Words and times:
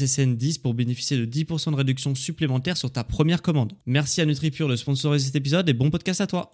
SSN10 0.00 0.60
pour 0.60 0.74
bénéficier 0.74 1.16
de 1.16 1.26
10% 1.26 1.72
de 1.72 1.76
réduction 1.76 2.14
supplémentaire 2.14 2.76
sur 2.76 2.90
ta 2.90 3.04
première 3.04 3.42
commande. 3.42 3.72
Merci 3.86 4.20
à 4.20 4.26
NutriPure 4.26 4.68
de 4.68 4.76
sponsoriser 4.76 5.26
cet 5.26 5.36
épisode 5.36 5.68
et 5.68 5.74
bon 5.74 5.90
podcast 5.90 6.20
à 6.20 6.26
toi. 6.26 6.52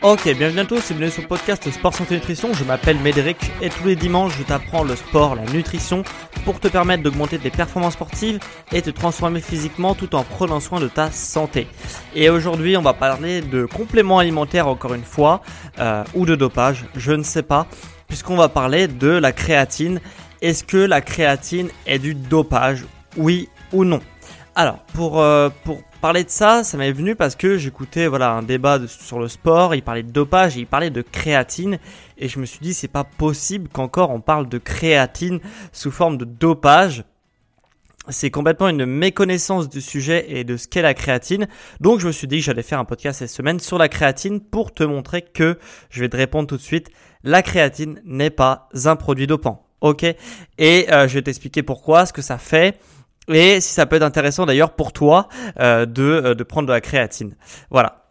Ok, 0.00 0.32
bienvenue 0.36 0.60
à 0.60 0.64
tous 0.64 0.92
et 0.92 0.94
bienvenue 0.94 1.10
sur 1.10 1.22
le 1.22 1.28
podcast 1.28 1.68
Sport 1.70 1.92
Santé 1.92 2.14
Nutrition. 2.14 2.54
Je 2.54 2.62
m'appelle 2.62 3.00
Médéric 3.00 3.36
et 3.60 3.68
tous 3.68 3.84
les 3.84 3.96
dimanches 3.96 4.32
je 4.38 4.44
t'apprends 4.44 4.84
le 4.84 4.94
sport, 4.94 5.34
la 5.34 5.44
nutrition 5.46 6.04
pour 6.48 6.60
te 6.60 6.68
permettre 6.68 7.02
d'augmenter 7.02 7.38
tes 7.38 7.50
performances 7.50 7.92
sportives 7.92 8.38
et 8.72 8.80
te 8.80 8.88
transformer 8.88 9.42
physiquement 9.42 9.94
tout 9.94 10.14
en 10.14 10.22
prenant 10.22 10.60
soin 10.60 10.80
de 10.80 10.88
ta 10.88 11.10
santé. 11.10 11.66
Et 12.14 12.30
aujourd'hui 12.30 12.74
on 12.78 12.80
va 12.80 12.94
parler 12.94 13.42
de 13.42 13.66
compléments 13.66 14.18
alimentaires 14.18 14.66
encore 14.66 14.94
une 14.94 15.04
fois 15.04 15.42
euh, 15.78 16.04
ou 16.14 16.24
de 16.24 16.34
dopage, 16.36 16.86
je 16.96 17.12
ne 17.12 17.22
sais 17.22 17.42
pas, 17.42 17.66
puisqu'on 18.06 18.36
va 18.36 18.48
parler 18.48 18.88
de 18.88 19.10
la 19.10 19.32
créatine. 19.32 20.00
Est-ce 20.40 20.64
que 20.64 20.78
la 20.78 21.02
créatine 21.02 21.68
est 21.84 21.98
du 21.98 22.14
dopage 22.14 22.86
Oui 23.18 23.50
ou 23.74 23.84
non? 23.84 24.00
Alors, 24.58 24.80
pour, 24.92 25.20
euh, 25.20 25.50
pour 25.62 25.84
parler 26.00 26.24
de 26.24 26.30
ça, 26.30 26.64
ça 26.64 26.76
m'est 26.76 26.90
venu 26.90 27.14
parce 27.14 27.36
que 27.36 27.56
j'écoutais 27.56 28.08
voilà 28.08 28.32
un 28.32 28.42
débat 28.42 28.80
sur 28.88 29.20
le 29.20 29.28
sport, 29.28 29.76
il 29.76 29.82
parlait 29.82 30.02
de 30.02 30.10
dopage 30.10 30.56
il 30.56 30.66
parlait 30.66 30.90
de 30.90 31.00
créatine 31.00 31.78
et 32.16 32.26
je 32.26 32.40
me 32.40 32.44
suis 32.44 32.58
dit 32.58 32.74
c'est 32.74 32.88
pas 32.88 33.04
possible 33.04 33.68
qu'encore 33.68 34.10
on 34.10 34.20
parle 34.20 34.48
de 34.48 34.58
créatine 34.58 35.38
sous 35.70 35.92
forme 35.92 36.16
de 36.16 36.24
dopage. 36.24 37.04
C'est 38.08 38.32
complètement 38.32 38.68
une 38.68 38.84
méconnaissance 38.84 39.68
du 39.68 39.80
sujet 39.80 40.26
et 40.28 40.42
de 40.42 40.56
ce 40.56 40.66
qu'est 40.66 40.82
la 40.82 40.94
créatine. 40.94 41.46
Donc 41.80 42.00
je 42.00 42.08
me 42.08 42.12
suis 42.12 42.26
dit 42.26 42.38
que 42.38 42.42
j'allais 42.42 42.64
faire 42.64 42.80
un 42.80 42.84
podcast 42.84 43.20
cette 43.20 43.30
semaine 43.30 43.60
sur 43.60 43.78
la 43.78 43.88
créatine 43.88 44.40
pour 44.40 44.74
te 44.74 44.82
montrer 44.82 45.22
que, 45.22 45.56
je 45.88 46.00
vais 46.00 46.08
te 46.08 46.16
répondre 46.16 46.48
tout 46.48 46.56
de 46.56 46.62
suite, 46.62 46.88
la 47.22 47.42
créatine 47.42 48.00
n'est 48.04 48.30
pas 48.30 48.68
un 48.86 48.96
produit 48.96 49.28
dopant. 49.28 49.68
Ok? 49.82 50.04
Et 50.58 50.92
euh, 50.92 51.06
je 51.06 51.14
vais 51.14 51.22
t'expliquer 51.22 51.62
pourquoi, 51.62 52.06
ce 52.06 52.12
que 52.12 52.22
ça 52.22 52.38
fait 52.38 52.76
et 53.28 53.60
si 53.60 53.72
ça 53.72 53.86
peut 53.86 53.96
être 53.96 54.02
intéressant 54.02 54.46
d'ailleurs 54.46 54.74
pour 54.74 54.92
toi 54.92 55.28
euh, 55.60 55.86
de, 55.86 56.02
euh, 56.02 56.34
de 56.34 56.42
prendre 56.44 56.68
de 56.68 56.72
la 56.72 56.80
créatine. 56.80 57.36
Voilà. 57.70 58.04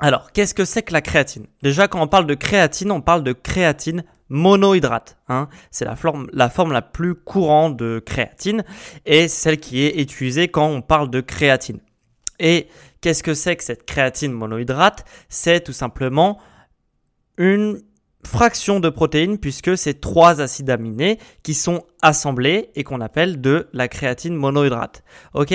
Alors, 0.00 0.32
qu'est-ce 0.32 0.54
que 0.54 0.64
c'est 0.64 0.82
que 0.82 0.94
la 0.94 1.02
créatine? 1.02 1.46
Déjà, 1.62 1.86
quand 1.86 2.00
on 2.00 2.08
parle 2.08 2.26
de 2.26 2.34
créatine, 2.34 2.90
on 2.90 3.02
parle 3.02 3.22
de 3.22 3.32
créatine 3.32 4.02
monohydrate. 4.30 5.18
Hein. 5.28 5.48
C'est 5.70 5.84
la 5.84 5.96
forme, 5.96 6.28
la 6.32 6.48
forme 6.48 6.72
la 6.72 6.80
plus 6.80 7.14
courante 7.14 7.76
de 7.76 8.02
créatine 8.04 8.64
et 9.04 9.28
celle 9.28 9.60
qui 9.60 9.82
est 9.84 10.00
utilisée 10.00 10.48
quand 10.48 10.66
on 10.66 10.80
parle 10.80 11.10
de 11.10 11.20
créatine. 11.20 11.80
Et 12.38 12.68
qu'est-ce 13.02 13.22
que 13.22 13.34
c'est 13.34 13.56
que 13.56 13.64
cette 13.64 13.84
créatine 13.84 14.32
monohydrate? 14.32 15.04
C'est 15.28 15.60
tout 15.60 15.74
simplement 15.74 16.38
une 17.36 17.82
fraction 18.24 18.80
de 18.80 18.88
protéines 18.88 19.38
puisque 19.38 19.76
c'est 19.76 20.00
trois 20.00 20.40
acides 20.40 20.70
aminés 20.70 21.18
qui 21.42 21.54
sont 21.54 21.82
assemblés 22.02 22.70
et 22.74 22.84
qu'on 22.84 23.00
appelle 23.00 23.40
de 23.40 23.68
la 23.72 23.88
créatine 23.88 24.34
monohydrate. 24.34 25.02
Ok? 25.34 25.54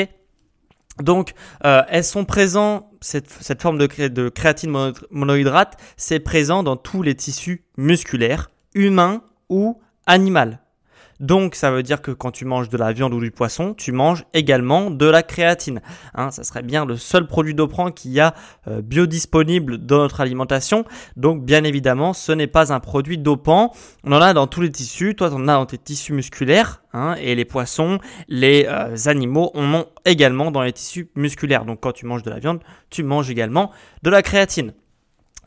Donc, 1.01 1.33
euh, 1.65 1.83
elles 1.89 2.05
sont 2.05 2.23
présentes, 2.25 2.85
cette, 3.01 3.61
forme 3.61 3.77
de, 3.77 4.07
de 4.07 4.29
créatine 4.29 4.93
monohydrate, 5.11 5.77
c'est 5.97 6.19
présent 6.19 6.63
dans 6.63 6.77
tous 6.77 7.01
les 7.01 7.15
tissus 7.15 7.65
musculaires, 7.77 8.49
humains 8.73 9.21
ou 9.49 9.81
animaux. 10.05 10.55
Donc 11.19 11.55
ça 11.55 11.71
veut 11.71 11.83
dire 11.83 12.01
que 12.01 12.11
quand 12.11 12.31
tu 12.31 12.45
manges 12.45 12.69
de 12.69 12.77
la 12.77 12.91
viande 12.91 13.13
ou 13.13 13.19
du 13.19 13.31
poisson, 13.31 13.73
tu 13.73 13.91
manges 13.91 14.25
également 14.33 14.91
de 14.91 15.05
la 15.05 15.23
créatine. 15.23 15.81
Hein, 16.13 16.31
ça 16.31 16.43
serait 16.43 16.63
bien 16.63 16.85
le 16.85 16.97
seul 16.97 17.27
produit 17.27 17.53
d'Opran 17.53 17.91
qu'il 17.91 18.11
y 18.11 18.19
a 18.19 18.33
euh, 18.67 18.81
biodisponible 18.81 19.77
dans 19.77 19.99
notre 19.99 20.21
alimentation. 20.21 20.85
Donc 21.15 21.43
bien 21.43 21.63
évidemment, 21.63 22.13
ce 22.13 22.31
n'est 22.31 22.47
pas 22.47 22.73
un 22.73 22.79
produit 22.79 23.17
dopant. 23.17 23.71
On 24.03 24.11
en 24.11 24.21
a 24.21 24.33
dans 24.33 24.47
tous 24.47 24.61
les 24.61 24.71
tissus. 24.71 25.15
Toi, 25.15 25.29
tu 25.29 25.35
en 25.35 25.47
as 25.47 25.53
dans 25.53 25.65
tes 25.65 25.77
tissus 25.77 26.13
musculaires. 26.13 26.81
Hein, 26.93 27.15
et 27.19 27.35
les 27.35 27.43
poissons, 27.43 27.99
les 28.29 28.65
euh, 28.69 28.95
animaux 29.07 29.51
en 29.53 29.73
ont 29.73 29.85
également 30.05 30.49
dans 30.49 30.61
les 30.61 30.71
tissus 30.71 31.09
musculaires. 31.15 31.65
Donc 31.65 31.81
quand 31.81 31.91
tu 31.91 32.05
manges 32.05 32.23
de 32.23 32.29
la 32.29 32.39
viande, 32.39 32.61
tu 32.89 33.03
manges 33.03 33.29
également 33.29 33.71
de 34.03 34.09
la 34.09 34.21
créatine 34.21 34.73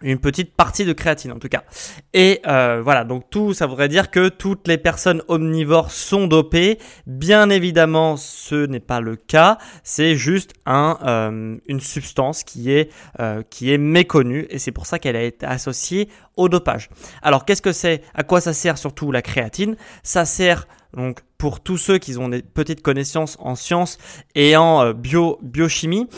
une 0.03 0.19
petite 0.19 0.55
partie 0.55 0.85
de 0.85 0.93
créatine 0.93 1.33
en 1.33 1.39
tout 1.39 1.49
cas. 1.49 1.65
Et 2.13 2.41
euh, 2.47 2.81
voilà, 2.83 3.05
donc 3.05 3.31
tout 3.31 3.55
ça 3.55 3.67
voudrait 3.67 3.89
dire 3.89 4.11
que 4.11 4.29
toutes 4.29 4.69
les 4.69 4.79
personnes 4.79 5.23
omnivores 5.29 5.91
sont 5.91 6.27
dopées. 6.27 6.79
Bien 7.07 7.51
évidemment, 7.51 8.17
ce 8.17 8.67
n'est 8.67 8.81
pas 8.81 9.01
le 9.01 9.17
cas. 9.17 9.59
C'est 9.83 10.17
juste 10.17 10.53
un, 10.67 10.99
euh, 11.05 11.57
une 11.67 11.81
substance 11.81 12.45
qui 12.45 12.73
est, 12.73 12.91
euh, 13.21 13.43
qui 13.49 13.73
est 13.73 13.79
méconnue 13.79 14.47
et 14.51 14.59
c'est 14.59 14.73
pour 14.73 14.87
ça 14.87 14.99
qu'elle 14.99 15.17
a 15.17 15.23
été 15.23 15.47
associée 15.47 16.09
au 16.37 16.49
dopage. 16.49 16.89
Alors 17.23 17.45
qu'est-ce 17.45 17.63
que 17.63 17.73
c'est? 17.73 18.03
À 18.15 18.23
quoi 18.23 18.41
ça 18.41 18.53
sert 18.53 18.79
surtout 18.79 19.13
la 19.13 19.23
créatine? 19.23 19.77
Ça 20.03 20.25
sert 20.25 20.67
donc 20.97 21.21
pour 21.37 21.61
tous 21.61 21.77
ceux 21.77 21.99
qui 21.99 22.17
ont 22.17 22.29
des 22.29 22.43
petites 22.43 22.83
connaissances 22.83 23.37
en 23.41 23.55
sciences 23.55 23.99
et 24.35 24.57
en 24.57 24.93
bio, 24.93 25.39
biochimie. 25.43 26.09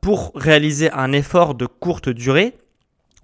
pour 0.00 0.32
réaliser 0.34 0.90
un 0.92 1.12
effort 1.12 1.54
de 1.54 1.66
courte 1.66 2.08
durée, 2.08 2.54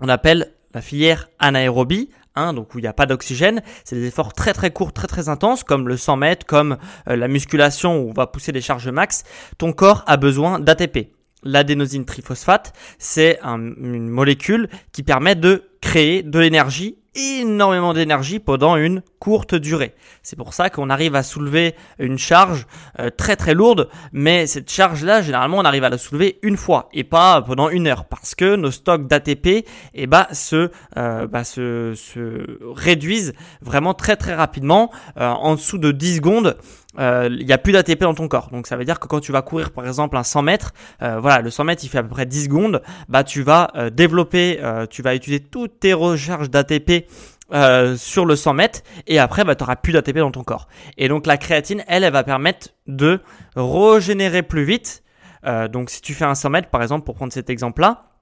on 0.00 0.08
appelle 0.08 0.52
la 0.74 0.82
filière 0.82 1.28
anaérobie, 1.38 2.10
hein, 2.34 2.52
donc 2.52 2.74
où 2.74 2.78
il 2.78 2.82
n'y 2.82 2.88
a 2.88 2.92
pas 2.92 3.06
d'oxygène. 3.06 3.62
C'est 3.84 3.96
des 3.96 4.06
efforts 4.06 4.34
très 4.34 4.52
très 4.52 4.70
courts, 4.70 4.92
très 4.92 5.06
très 5.06 5.28
intenses, 5.28 5.64
comme 5.64 5.88
le 5.88 5.96
100 5.96 6.16
mètres, 6.16 6.46
comme 6.46 6.76
euh, 7.08 7.16
la 7.16 7.28
musculation 7.28 7.98
où 7.98 8.10
on 8.10 8.12
va 8.12 8.26
pousser 8.26 8.52
des 8.52 8.60
charges 8.60 8.88
max. 8.88 9.24
Ton 9.58 9.72
corps 9.72 10.04
a 10.06 10.16
besoin 10.16 10.60
d'ATP. 10.60 11.12
L'adénosine 11.42 12.04
triphosphate, 12.04 12.72
c'est 12.98 13.38
une 13.42 14.08
molécule 14.08 14.68
qui 14.92 15.02
permet 15.02 15.34
de 15.34 15.70
créer 15.80 16.22
de 16.22 16.38
l'énergie 16.38 16.98
énormément 17.14 17.94
d'énergie 17.94 18.40
pendant 18.40 18.76
une 18.76 19.02
courte 19.19 19.54
durée. 19.54 19.94
C'est 20.22 20.37
pour 20.37 20.54
ça 20.54 20.71
qu'on 20.71 20.91
arrive 20.91 21.15
à 21.15 21.22
soulever 21.22 21.75
une 21.99 22.19
charge 22.19 22.66
euh, 22.99 23.10
très 23.10 23.37
très 23.37 23.54
lourde, 23.54 23.88
mais 24.12 24.47
cette 24.47 24.71
charge-là, 24.71 25.22
généralement, 25.22 25.59
on 25.59 25.65
arrive 25.65 25.84
à 25.84 25.88
la 25.88 25.99
soulever 25.99 26.38
une 26.43 26.56
fois 26.56 26.88
et 26.93 27.04
pas 27.04 27.43
pendant 27.43 27.71
une 27.71 27.87
heure, 27.87 28.05
parce 28.05 28.34
que 28.34 28.56
nos 28.56 28.71
stocks 28.71 29.06
d'ATP 29.06 29.66
eh 29.94 30.06
ben, 30.06 30.26
se, 30.32 30.71
euh, 30.97 31.26
bah, 31.26 31.44
se, 31.44 31.94
se, 31.94 32.58
réduisent 32.75 33.35
vraiment 33.62 33.94
très 33.94 34.17
très 34.17 34.35
rapidement. 34.35 34.90
Euh, 35.19 35.29
en 35.29 35.55
dessous 35.55 35.79
de 35.79 35.93
10 35.93 36.17
secondes, 36.17 36.56
il 36.99 37.44
n'y 37.44 37.52
a 37.52 37.58
plus 37.58 37.75
d'ATP 37.75 38.00
dans 38.00 38.14
ton 38.14 38.26
corps. 38.26 38.49
Donc 38.50 38.67
ça 38.67 38.76
veut 38.76 38.87
dire 38.87 38.99
que 38.99 39.06
quand 39.06 39.20
tu 39.20 39.31
vas 39.31 39.43
courir 39.43 39.70
par 39.70 39.87
exemple 39.87 40.17
un 40.17 40.23
100 40.23 40.40
mètres, 40.40 40.73
voilà, 41.00 41.43
le 41.43 41.50
100 41.50 41.64
mètres 41.64 41.85
il 41.85 41.88
fait 41.88 41.99
à 41.99 42.02
peu 42.02 42.08
près 42.08 42.25
10 42.25 42.44
secondes, 42.44 42.81
bah 43.11 43.23
tu 43.23 43.43
vas 43.43 43.70
développer, 43.93 44.58
tu 44.88 45.02
vas 45.02 45.14
utiliser 45.14 45.43
toutes 45.43 45.79
tes 45.79 45.93
recharges 45.93 46.49
d'ATP 46.49 47.06
euh, 47.52 47.96
sur 47.96 48.26
le 48.26 48.34
100 48.34 48.54
mètres 48.54 48.81
et 49.06 49.19
après 49.19 49.44
bah, 49.44 49.54
tu 49.54 49.62
n'auras 49.62 49.76
plus 49.76 49.93
d'ATP 49.93 50.19
dans 50.19 50.31
ton 50.31 50.43
corps. 50.43 50.69
Et 50.96 51.08
donc 51.08 51.26
la 51.26 51.37
créatine, 51.37 51.84
elle, 51.87 52.04
elle 52.04 52.12
va 52.12 52.25
permettre 52.25 52.70
de 52.87 53.20
régénérer 53.54 54.43
plus 54.43 54.64
vite. 54.64 55.02
Euh, 55.44 55.69
donc 55.69 55.90
si 55.90 56.00
tu 56.00 56.14
fais 56.14 56.25
un 56.25 56.34
100 56.34 56.50
mètres 56.50 56.69
par 56.70 56.82
exemple 56.82 57.04
pour 57.04 57.14
prendre 57.14 57.32
cet 57.32 57.50
exemple-là, 57.50 58.15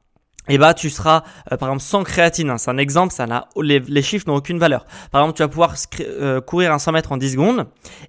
eh 0.48 0.58
bah 0.58 0.74
tu 0.74 0.90
seras 0.90 1.22
euh, 1.52 1.56
par 1.56 1.68
exemple 1.68 1.82
sans 1.82 2.04
créatine. 2.04 2.50
Hein. 2.50 2.58
c'est 2.58 2.70
un 2.70 2.78
exemple, 2.78 3.12
ça 3.12 3.26
n'a 3.26 3.48
les, 3.60 4.02
chiffres 4.02 4.26
n'ont 4.28 4.36
aucune 4.36 4.58
valeur. 4.58 4.84
Par 5.10 5.22
exemple, 5.22 5.36
tu 5.36 5.42
vas 5.42 5.48
pouvoir 5.48 5.74
euh, 6.00 6.40
courir 6.40 6.72
un 6.72 6.78
100 6.78 6.92
mètres 6.92 7.12
en 7.12 7.16
10 7.16 7.32
secondes 7.32 7.66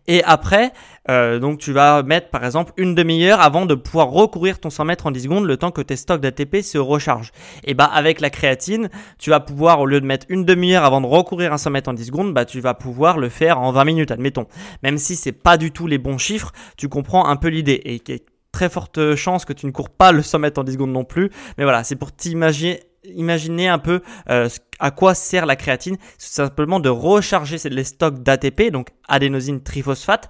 et 0.07 0.23
après 0.23 0.73
euh, 1.09 1.39
donc 1.39 1.59
tu 1.59 1.71
vas 1.71 2.03
mettre 2.03 2.29
par 2.29 2.43
exemple 2.43 2.73
une 2.77 2.95
demi-heure 2.95 3.39
avant 3.39 3.65
de 3.65 3.75
pouvoir 3.75 4.09
recourir 4.09 4.59
ton 4.59 4.69
100 4.69 4.85
mètres 4.85 5.05
en 5.05 5.11
10 5.11 5.23
secondes 5.23 5.45
le 5.45 5.57
temps 5.57 5.71
que 5.71 5.81
tes 5.81 5.95
stocks 5.95 6.19
d'ATP 6.19 6.61
se 6.61 6.77
rechargent. 6.77 7.31
Et 7.63 7.73
bah 7.73 7.85
avec 7.85 8.19
la 8.19 8.29
créatine, 8.29 8.89
tu 9.17 9.29
vas 9.29 9.39
pouvoir 9.39 9.79
au 9.79 9.85
lieu 9.85 10.01
de 10.01 10.05
mettre 10.05 10.25
une 10.29 10.43
demi-heure 10.43 10.83
avant 10.83 11.01
de 11.01 11.07
recourir 11.07 11.53
un 11.53 11.57
100 11.57 11.69
mètres 11.69 11.89
en 11.89 11.93
10 11.93 12.05
secondes, 12.05 12.33
bah 12.33 12.45
tu 12.45 12.59
vas 12.59 12.73
pouvoir 12.73 13.17
le 13.17 13.29
faire 13.29 13.59
en 13.61 13.71
20 13.71 13.85
minutes 13.85 14.11
admettons. 14.11 14.47
Même 14.83 14.97
si 14.97 15.15
c'est 15.15 15.31
pas 15.31 15.57
du 15.57 15.71
tout 15.71 15.87
les 15.87 15.97
bons 15.97 16.17
chiffres, 16.17 16.51
tu 16.75 16.89
comprends 16.89 17.27
un 17.27 17.35
peu 17.35 17.47
l'idée 17.47 17.81
très 18.55 18.69
forte 18.69 19.15
chance 19.15 19.43
que 19.43 19.51
tu 19.51 19.65
ne 19.65 19.71
cours 19.71 19.89
pas 19.89 20.13
le 20.13 20.21
100 20.21 20.39
mètres 20.39 20.61
en 20.61 20.63
10 20.63 20.73
secondes 20.73 20.93
non 20.93 21.03
plus. 21.03 21.29
Mais 21.57 21.65
voilà, 21.65 21.83
c'est 21.83 21.97
pour 21.97 22.13
t'imaginer 22.13 22.79
imaginer 23.03 23.67
un 23.67 23.77
peu 23.77 24.01
euh, 24.29 24.49
à 24.79 24.91
quoi 24.91 25.13
sert 25.13 25.45
la 25.45 25.57
créatine. 25.57 25.97
C'est 26.17 26.33
simplement 26.35 26.79
de 26.79 26.89
recharger 26.89 27.57
les 27.69 27.83
stocks 27.83 28.23
d'ATP, 28.23 28.71
donc 28.71 28.87
adénosine 29.07 29.61
triphosphate, 29.61 30.29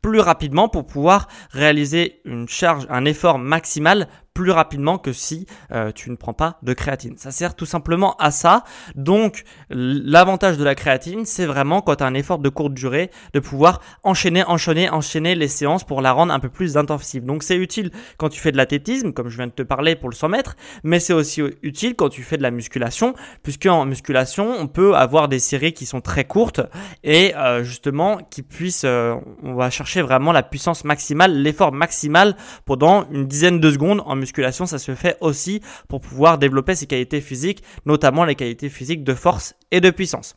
plus 0.00 0.20
rapidement 0.20 0.68
pour 0.68 0.86
pouvoir 0.86 1.28
réaliser 1.50 2.20
une 2.24 2.48
charge, 2.48 2.86
un 2.88 3.04
effort 3.04 3.38
maximal 3.38 4.08
plus 4.34 4.50
rapidement 4.50 4.98
que 4.98 5.12
si 5.12 5.46
euh, 5.72 5.92
tu 5.92 6.10
ne 6.10 6.16
prends 6.16 6.34
pas 6.34 6.58
de 6.62 6.72
créatine. 6.72 7.16
Ça 7.16 7.30
sert 7.30 7.54
tout 7.54 7.66
simplement 7.66 8.16
à 8.16 8.32
ça. 8.32 8.64
Donc 8.96 9.44
l'avantage 9.70 10.58
de 10.58 10.64
la 10.64 10.74
créatine, 10.74 11.24
c'est 11.24 11.46
vraiment 11.46 11.80
quand 11.80 11.96
tu 11.96 12.04
as 12.04 12.06
un 12.06 12.14
effort 12.14 12.38
de 12.38 12.48
courte 12.48 12.74
durée, 12.74 13.10
de 13.32 13.40
pouvoir 13.40 13.80
enchaîner, 14.02 14.44
enchaîner, 14.44 14.90
enchaîner 14.90 15.36
les 15.36 15.48
séances 15.48 15.84
pour 15.84 16.02
la 16.02 16.12
rendre 16.12 16.32
un 16.32 16.40
peu 16.40 16.48
plus 16.48 16.76
intensive. 16.76 17.24
Donc 17.24 17.44
c'est 17.44 17.56
utile 17.56 17.92
quand 18.18 18.28
tu 18.28 18.40
fais 18.40 18.50
de 18.50 18.56
l'athlétisme, 18.56 19.12
comme 19.12 19.28
je 19.28 19.36
viens 19.36 19.46
de 19.46 19.52
te 19.52 19.62
parler 19.62 19.94
pour 19.94 20.10
le 20.10 20.14
100 20.14 20.28
mètres, 20.28 20.56
mais 20.82 20.98
c'est 20.98 21.12
aussi 21.12 21.40
utile 21.62 21.94
quand 21.94 22.08
tu 22.08 22.22
fais 22.22 22.36
de 22.36 22.42
la 22.42 22.50
musculation, 22.50 23.14
puisque 23.42 23.66
en 23.66 23.86
musculation, 23.86 24.52
on 24.58 24.66
peut 24.66 24.96
avoir 24.96 25.28
des 25.28 25.38
séries 25.38 25.72
qui 25.72 25.86
sont 25.86 26.00
très 26.00 26.24
courtes 26.24 26.60
et 27.04 27.34
euh, 27.36 27.62
justement 27.62 28.18
qui 28.30 28.42
puissent, 28.42 28.84
euh, 28.84 29.14
on 29.42 29.54
va 29.54 29.70
chercher 29.70 30.02
vraiment 30.02 30.32
la 30.32 30.42
puissance 30.42 30.84
maximale, 30.84 31.40
l'effort 31.40 31.72
maximal 31.72 32.36
pendant 32.64 33.08
une 33.10 33.26
dizaine 33.26 33.60
de 33.60 33.70
secondes 33.70 34.02
en 34.04 34.16
musculation, 34.16 34.23
ça 34.66 34.78
se 34.78 34.94
fait 34.94 35.16
aussi 35.20 35.60
pour 35.88 36.00
pouvoir 36.00 36.38
développer 36.38 36.74
ses 36.74 36.86
qualités 36.86 37.20
physiques, 37.20 37.62
notamment 37.86 38.24
les 38.24 38.34
qualités 38.34 38.68
physiques 38.68 39.04
de 39.04 39.14
force 39.14 39.54
et 39.70 39.80
de 39.80 39.90
puissance. 39.90 40.36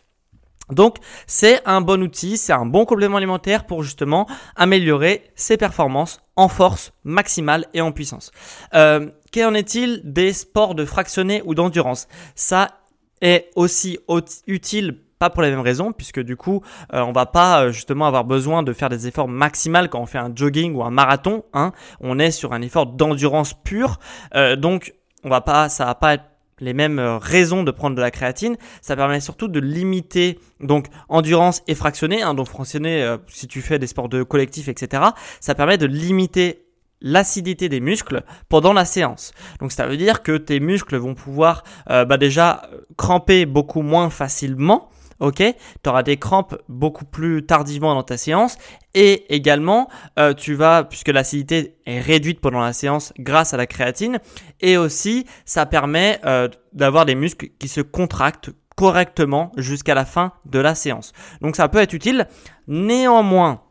Donc 0.69 0.97
c'est 1.27 1.61
un 1.65 1.79
bon 1.81 2.03
outil, 2.03 2.37
c'est 2.37 2.53
un 2.53 2.65
bon 2.65 2.85
complément 2.85 3.17
alimentaire 3.17 3.65
pour 3.65 3.83
justement 3.83 4.27
améliorer 4.55 5.23
ses 5.35 5.55
performances 5.55 6.21
en 6.35 6.49
force 6.49 6.91
maximale 7.03 7.67
et 7.73 7.81
en 7.81 7.91
puissance. 7.91 8.31
Euh, 8.73 9.09
Qu'en 9.33 9.53
est-il 9.53 10.01
des 10.03 10.33
sports 10.33 10.73
de 10.73 10.85
fractionné 10.85 11.41
ou 11.45 11.53
d'endurance? 11.53 12.07
Ça 12.35 12.79
est 13.21 13.49
aussi 13.55 13.99
utile 14.47 14.99
pas 15.19 15.29
pour 15.29 15.41
les 15.41 15.49
mêmes 15.49 15.61
raisons, 15.61 15.91
puisque 15.91 16.19
du 16.19 16.35
coup, 16.35 16.61
euh, 16.93 17.01
on 17.01 17.11
va 17.11 17.25
pas 17.25 17.63
euh, 17.63 17.71
justement 17.71 18.07
avoir 18.07 18.23
besoin 18.23 18.63
de 18.63 18.73
faire 18.73 18.89
des 18.89 19.07
efforts 19.07 19.27
maximaux 19.27 19.87
quand 19.89 19.99
on 19.99 20.05
fait 20.05 20.17
un 20.17 20.31
jogging 20.33 20.75
ou 20.75 20.83
un 20.83 20.91
marathon. 20.91 21.43
Hein. 21.53 21.73
On 21.99 22.19
est 22.19 22.31
sur 22.31 22.53
un 22.53 22.61
effort 22.61 22.85
d'endurance 22.85 23.53
pure, 23.53 23.99
euh, 24.35 24.55
donc 24.55 24.93
on 25.23 25.29
va 25.29 25.41
pas, 25.41 25.69
ça 25.69 25.85
va 25.85 25.95
pas 25.95 26.15
être 26.15 26.23
les 26.59 26.73
mêmes 26.73 26.99
raisons 26.99 27.63
de 27.63 27.69
prendre 27.69 27.95
de 27.95 28.01
la 28.01 28.09
créatine. 28.09 28.57
Ça 28.81 28.95
permet 28.95 29.19
surtout 29.19 29.47
de 29.47 29.59
limiter 29.59 30.39
donc 30.59 30.87
endurance 31.07 31.61
et 31.67 31.75
fractionné. 31.75 32.23
Hein, 32.23 32.33
donc 32.33 32.47
fractionné, 32.47 33.15
si 33.27 33.47
tu 33.47 33.61
fais 33.61 33.77
des 33.77 33.85
sports 33.85 34.09
de 34.09 34.23
collectif, 34.23 34.67
etc. 34.67 35.03
Ça 35.39 35.53
permet 35.53 35.77
de 35.77 35.85
limiter 35.85 36.65
l'acidité 36.99 37.69
des 37.69 37.79
muscles 37.79 38.23
pendant 38.49 38.73
la 38.73 38.85
séance. 38.85 39.33
Donc 39.59 39.71
ça 39.71 39.85
veut 39.85 39.97
dire 39.97 40.23
que 40.23 40.35
tes 40.35 40.59
muscles 40.59 40.97
vont 40.97 41.13
pouvoir 41.13 41.63
bah 41.85 42.17
déjà 42.17 42.67
cramper 42.97 43.45
beaucoup 43.45 43.83
moins 43.83 44.09
facilement 44.09 44.89
ok 45.19 45.43
Tu 45.83 45.89
auras 45.89 46.03
des 46.03 46.17
crampes 46.17 46.57
beaucoup 46.67 47.05
plus 47.05 47.45
tardivement 47.45 47.93
dans 47.93 48.03
ta 48.03 48.17
séance 48.17 48.57
et 48.93 49.33
également 49.33 49.89
euh, 50.17 50.33
tu 50.33 50.53
vas, 50.53 50.83
puisque 50.83 51.09
l'acidité 51.09 51.77
est 51.85 51.99
réduite 51.99 52.39
pendant 52.39 52.61
la 52.61 52.73
séance 52.73 53.13
grâce 53.19 53.53
à 53.53 53.57
la 53.57 53.67
créatine, 53.67 54.19
et 54.61 54.77
aussi 54.77 55.25
ça 55.45 55.65
permet 55.65 56.19
euh, 56.25 56.47
d'avoir 56.73 57.05
des 57.05 57.15
muscles 57.15 57.49
qui 57.59 57.67
se 57.67 57.81
contractent 57.81 58.51
correctement 58.75 59.51
jusqu'à 59.57 59.95
la 59.95 60.05
fin 60.05 60.33
de 60.45 60.59
la 60.59 60.75
séance. 60.75 61.13
Donc 61.41 61.55
ça 61.55 61.67
peut 61.67 61.79
être 61.79 61.93
utile. 61.93 62.27
Néanmoins, 62.67 63.61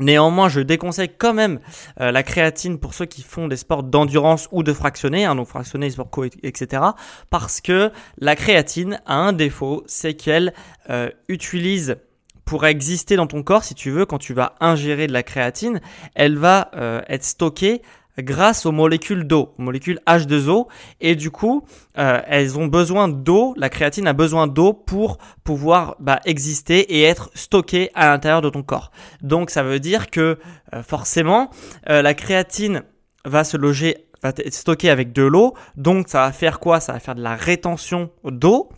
Néanmoins, 0.00 0.48
je 0.48 0.60
déconseille 0.60 1.10
quand 1.16 1.34
même 1.34 1.60
euh, 2.00 2.10
la 2.10 2.22
créatine 2.22 2.78
pour 2.78 2.94
ceux 2.94 3.04
qui 3.04 3.22
font 3.22 3.46
des 3.46 3.56
sports 3.56 3.84
d'endurance 3.84 4.48
ou 4.50 4.62
de 4.62 4.72
fractionné, 4.72 5.24
hein, 5.24 5.36
donc 5.36 5.46
fractionné, 5.46 5.90
sport 5.90 6.10
co, 6.10 6.24
etc. 6.24 6.82
Parce 7.30 7.60
que 7.60 7.92
la 8.18 8.34
créatine 8.34 9.00
a 9.06 9.14
un 9.14 9.32
défaut, 9.32 9.84
c'est 9.86 10.14
qu'elle 10.14 10.52
euh, 10.90 11.10
utilise 11.28 11.96
pour 12.44 12.66
exister 12.66 13.16
dans 13.16 13.26
ton 13.26 13.42
corps, 13.42 13.64
si 13.64 13.74
tu 13.74 13.90
veux, 13.90 14.04
quand 14.04 14.18
tu 14.18 14.34
vas 14.34 14.54
ingérer 14.60 15.06
de 15.06 15.12
la 15.12 15.22
créatine, 15.22 15.80
elle 16.14 16.36
va 16.36 16.70
euh, 16.74 17.00
être 17.08 17.24
stockée 17.24 17.80
grâce 18.18 18.66
aux 18.66 18.72
molécules 18.72 19.24
d'eau, 19.24 19.54
aux 19.58 19.62
molécules 19.62 20.00
H2O, 20.06 20.66
et 21.00 21.16
du 21.16 21.30
coup, 21.30 21.64
euh, 21.98 22.20
elles 22.26 22.58
ont 22.58 22.66
besoin 22.66 23.08
d'eau, 23.08 23.54
la 23.56 23.68
créatine 23.68 24.06
a 24.06 24.12
besoin 24.12 24.46
d'eau 24.46 24.72
pour 24.72 25.18
pouvoir 25.42 25.96
bah, 26.00 26.20
exister 26.24 26.80
et 26.80 27.02
être 27.02 27.30
stockée 27.34 27.90
à 27.94 28.06
l'intérieur 28.06 28.42
de 28.42 28.50
ton 28.50 28.62
corps. 28.62 28.90
Donc 29.22 29.50
ça 29.50 29.62
veut 29.62 29.80
dire 29.80 30.10
que 30.10 30.38
euh, 30.74 30.82
forcément, 30.82 31.50
euh, 31.88 32.02
la 32.02 32.14
créatine 32.14 32.82
va 33.24 33.44
se 33.44 33.56
loger, 33.56 34.06
va 34.22 34.30
être 34.30 34.54
stockée 34.54 34.90
avec 34.90 35.12
de 35.12 35.22
l'eau, 35.22 35.54
donc 35.76 36.08
ça 36.08 36.20
va 36.20 36.32
faire 36.32 36.60
quoi? 36.60 36.80
Ça 36.80 36.92
va 36.92 37.00
faire 37.00 37.14
de 37.14 37.22
la 37.22 37.34
rétention 37.34 38.10
d'eau, 38.24 38.68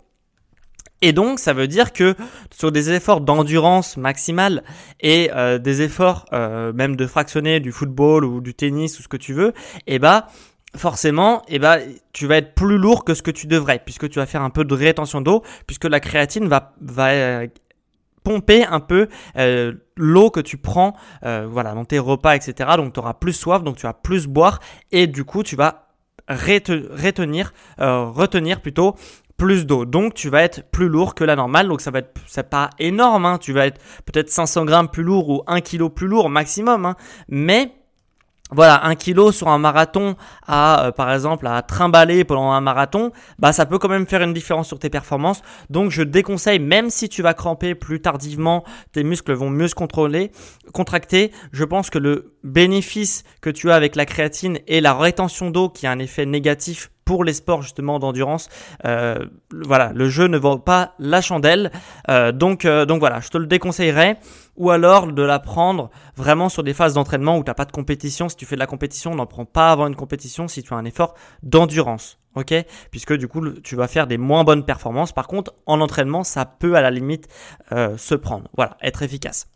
et 1.01 1.13
donc, 1.13 1.39
ça 1.39 1.53
veut 1.53 1.67
dire 1.67 1.93
que 1.93 2.15
sur 2.51 2.71
des 2.71 2.91
efforts 2.91 3.21
d'endurance 3.21 3.97
maximale 3.97 4.63
et 4.99 5.29
euh, 5.35 5.59
des 5.59 5.81
efforts 5.83 6.25
euh, 6.33 6.73
même 6.73 6.95
de 6.95 7.05
fractionner 7.05 7.59
du 7.59 7.71
football 7.71 8.25
ou 8.25 8.41
du 8.41 8.53
tennis 8.53 8.99
ou 8.99 9.03
ce 9.03 9.07
que 9.07 9.17
tu 9.17 9.33
veux, 9.33 9.53
eh 9.85 9.99
bah 9.99 10.27
forcément, 10.75 11.43
eh 11.47 11.59
bah, 11.59 11.77
tu 12.13 12.27
vas 12.27 12.37
être 12.37 12.55
plus 12.55 12.77
lourd 12.77 13.03
que 13.03 13.13
ce 13.13 13.21
que 13.21 13.31
tu 13.31 13.47
devrais 13.47 13.79
puisque 13.79 14.09
tu 14.09 14.19
vas 14.19 14.25
faire 14.25 14.41
un 14.41 14.49
peu 14.49 14.65
de 14.65 14.73
rétention 14.73 15.21
d'eau 15.21 15.43
puisque 15.65 15.85
la 15.85 15.99
créatine 15.99 16.47
va 16.47 16.73
va 16.81 17.09
euh, 17.09 17.47
pomper 18.23 18.65
un 18.65 18.81
peu 18.81 19.07
l'eau 19.95 20.29
que 20.29 20.41
tu 20.41 20.57
prends 20.57 20.97
voilà 21.21 21.73
dans 21.73 21.85
tes 21.85 21.97
repas 21.97 22.35
etc 22.35 22.71
donc 22.75 22.91
tu 22.91 22.99
auras 22.99 23.13
plus 23.13 23.31
soif 23.31 23.63
donc 23.63 23.77
tu 23.77 23.83
vas 23.83 23.93
plus 23.93 24.27
boire 24.27 24.59
et 24.91 25.07
du 25.07 25.23
coup 25.23 25.43
tu 25.43 25.55
vas 25.55 25.87
retenir, 26.27 27.53
retenir 27.77 28.59
plutôt 28.59 28.95
plus 29.37 29.65
d'eau. 29.65 29.85
Donc 29.85 30.13
tu 30.13 30.29
vas 30.29 30.41
être 30.41 30.69
plus 30.71 30.89
lourd 30.89 31.15
que 31.15 31.23
la 31.23 31.35
normale. 31.35 31.67
Donc 31.67 31.81
ça 31.81 31.91
va 31.91 31.99
être, 31.99 32.13
c'est 32.25 32.49
pas 32.49 32.71
énorme. 32.79 33.25
Hein. 33.25 33.37
Tu 33.37 33.53
vas 33.53 33.67
être 33.67 33.79
peut-être 34.05 34.29
500 34.29 34.65
grammes 34.65 34.89
plus 34.89 35.03
lourd 35.03 35.29
ou 35.29 35.43
1 35.47 35.61
kg 35.61 35.89
plus 35.89 36.07
lourd 36.07 36.29
maximum. 36.29 36.85
Hein. 36.85 36.95
Mais 37.29 37.71
voilà, 38.49 38.85
un 38.85 38.95
kilo 38.95 39.33
sur 39.33 39.49
un 39.49 39.57
marathon 39.57 40.15
à, 40.45 40.85
euh, 40.85 40.91
par 40.91 41.11
exemple, 41.11 41.47
à 41.47 41.61
trimballer 41.61 42.23
pendant 42.23 42.51
un 42.51 42.61
marathon, 42.61 43.11
bah, 43.39 43.51
ça 43.51 43.65
peut 43.65 43.77
quand 43.77 43.89
même 43.89 44.07
faire 44.07 44.21
une 44.21 44.33
différence 44.33 44.69
sur 44.69 44.79
tes 44.79 44.89
performances. 44.89 45.41
Donc, 45.69 45.91
je 45.91 46.01
déconseille, 46.01 46.59
même 46.59 46.89
si 46.89 47.09
tu 47.09 47.21
vas 47.21 47.33
cramper 47.33 47.75
plus 47.75 48.01
tardivement, 48.01 48.63
tes 48.93 49.03
muscles 49.03 49.33
vont 49.33 49.49
mieux 49.49 49.67
se 49.67 49.75
contrôler, 49.75 50.31
contracter. 50.73 51.33
Je 51.51 51.65
pense 51.65 51.89
que 51.89 51.99
le 51.99 52.37
bénéfice 52.45 53.25
que 53.41 53.49
tu 53.49 53.69
as 53.69 53.75
avec 53.75 53.97
la 53.97 54.05
créatine 54.05 54.59
et 54.67 54.79
la 54.79 54.93
rétention 54.93 55.51
d'eau 55.51 55.67
qui 55.67 55.85
a 55.85 55.91
un 55.91 55.99
effet 55.99 56.25
négatif 56.25 56.89
pour 57.07 57.23
les 57.23 57.33
sports 57.33 57.61
justement 57.61 57.99
d'endurance. 57.99 58.49
Euh, 58.83 59.25
voilà, 59.51 59.93
le 59.95 60.09
jeu 60.09 60.27
ne 60.27 60.37
vaut 60.37 60.59
pas 60.59 60.93
la 60.99 61.21
chandelle. 61.21 61.71
Euh, 62.09 62.33
donc, 62.33 62.65
euh, 62.65 62.85
donc 62.85 62.99
voilà, 62.99 63.21
je 63.21 63.29
te 63.29 63.37
le 63.37 63.47
déconseillerais. 63.47 64.19
Ou 64.57 64.71
alors 64.71 65.07
de 65.07 65.21
la 65.21 65.39
prendre 65.39 65.89
vraiment 66.17 66.49
sur 66.49 66.63
des 66.63 66.73
phases 66.73 66.95
d'entraînement 66.95 67.37
où 67.37 67.43
tu 67.43 67.49
n'as 67.49 67.53
pas 67.53 67.63
de 67.63 67.71
compétition. 67.71 68.27
Si 68.27 68.35
tu 68.35 68.45
fais 68.45 68.55
de 68.55 68.59
la 68.59 68.67
compétition, 68.67 69.15
n'en 69.15 69.25
prends 69.25 69.45
pas 69.45 69.71
avant 69.71 69.87
une 69.87 69.95
compétition 69.95 70.49
si 70.49 70.63
tu 70.63 70.73
as 70.73 70.77
un 70.77 70.83
effort 70.83 71.13
d'endurance. 71.43 72.19
Ok? 72.35 72.53
Puisque 72.91 73.13
du 73.13 73.29
coup, 73.29 73.47
tu 73.63 73.77
vas 73.77 73.87
faire 73.87 74.05
des 74.05 74.17
moins 74.17 74.43
bonnes 74.43 74.65
performances. 74.65 75.13
Par 75.13 75.27
contre, 75.27 75.53
en 75.65 75.79
entraînement, 75.79 76.25
ça 76.25 76.43
peut 76.45 76.75
à 76.75 76.81
la 76.81 76.91
limite 76.91 77.27
se 77.71 78.15
prendre. 78.15 78.49
Voilà, 78.57 78.75
être 78.81 79.01
efficace 79.01 79.47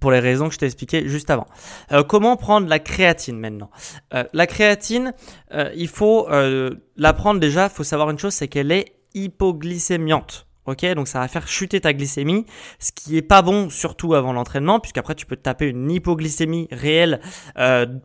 pour 0.00 0.10
les 0.10 0.20
raisons 0.20 0.48
que 0.48 0.54
je 0.54 0.58
t'ai 0.58 0.66
expliquées 0.66 1.08
juste 1.08 1.30
avant. 1.30 1.46
Euh, 1.92 2.02
comment 2.02 2.36
prendre 2.36 2.68
la 2.68 2.78
créatine 2.78 3.38
maintenant 3.38 3.70
euh, 4.14 4.24
La 4.32 4.46
créatine, 4.46 5.12
euh, 5.52 5.70
il 5.76 5.88
faut 5.88 6.28
la 6.28 7.12
prendre 7.12 7.40
déjà, 7.40 7.64
il 7.64 7.70
faut 7.70 7.84
savoir 7.84 8.10
une 8.10 8.18
chose, 8.18 8.34
c'est 8.34 8.48
qu'elle 8.48 8.72
est 8.72 8.92
hypoglycémiante. 9.14 10.46
Ok, 10.66 10.84
donc 10.94 11.08
ça 11.08 11.20
va 11.20 11.28
faire 11.28 11.48
chuter 11.48 11.80
ta 11.80 11.94
glycémie, 11.94 12.44
ce 12.78 12.92
qui 12.92 13.16
est 13.16 13.22
pas 13.22 13.40
bon 13.40 13.70
surtout 13.70 14.12
avant 14.12 14.34
l'entraînement, 14.34 14.80
puisqu'après 14.80 15.14
tu 15.14 15.24
peux 15.24 15.36
te 15.36 15.40
taper 15.40 15.66
une 15.66 15.90
hypoglycémie 15.90 16.68
réelle 16.70 17.20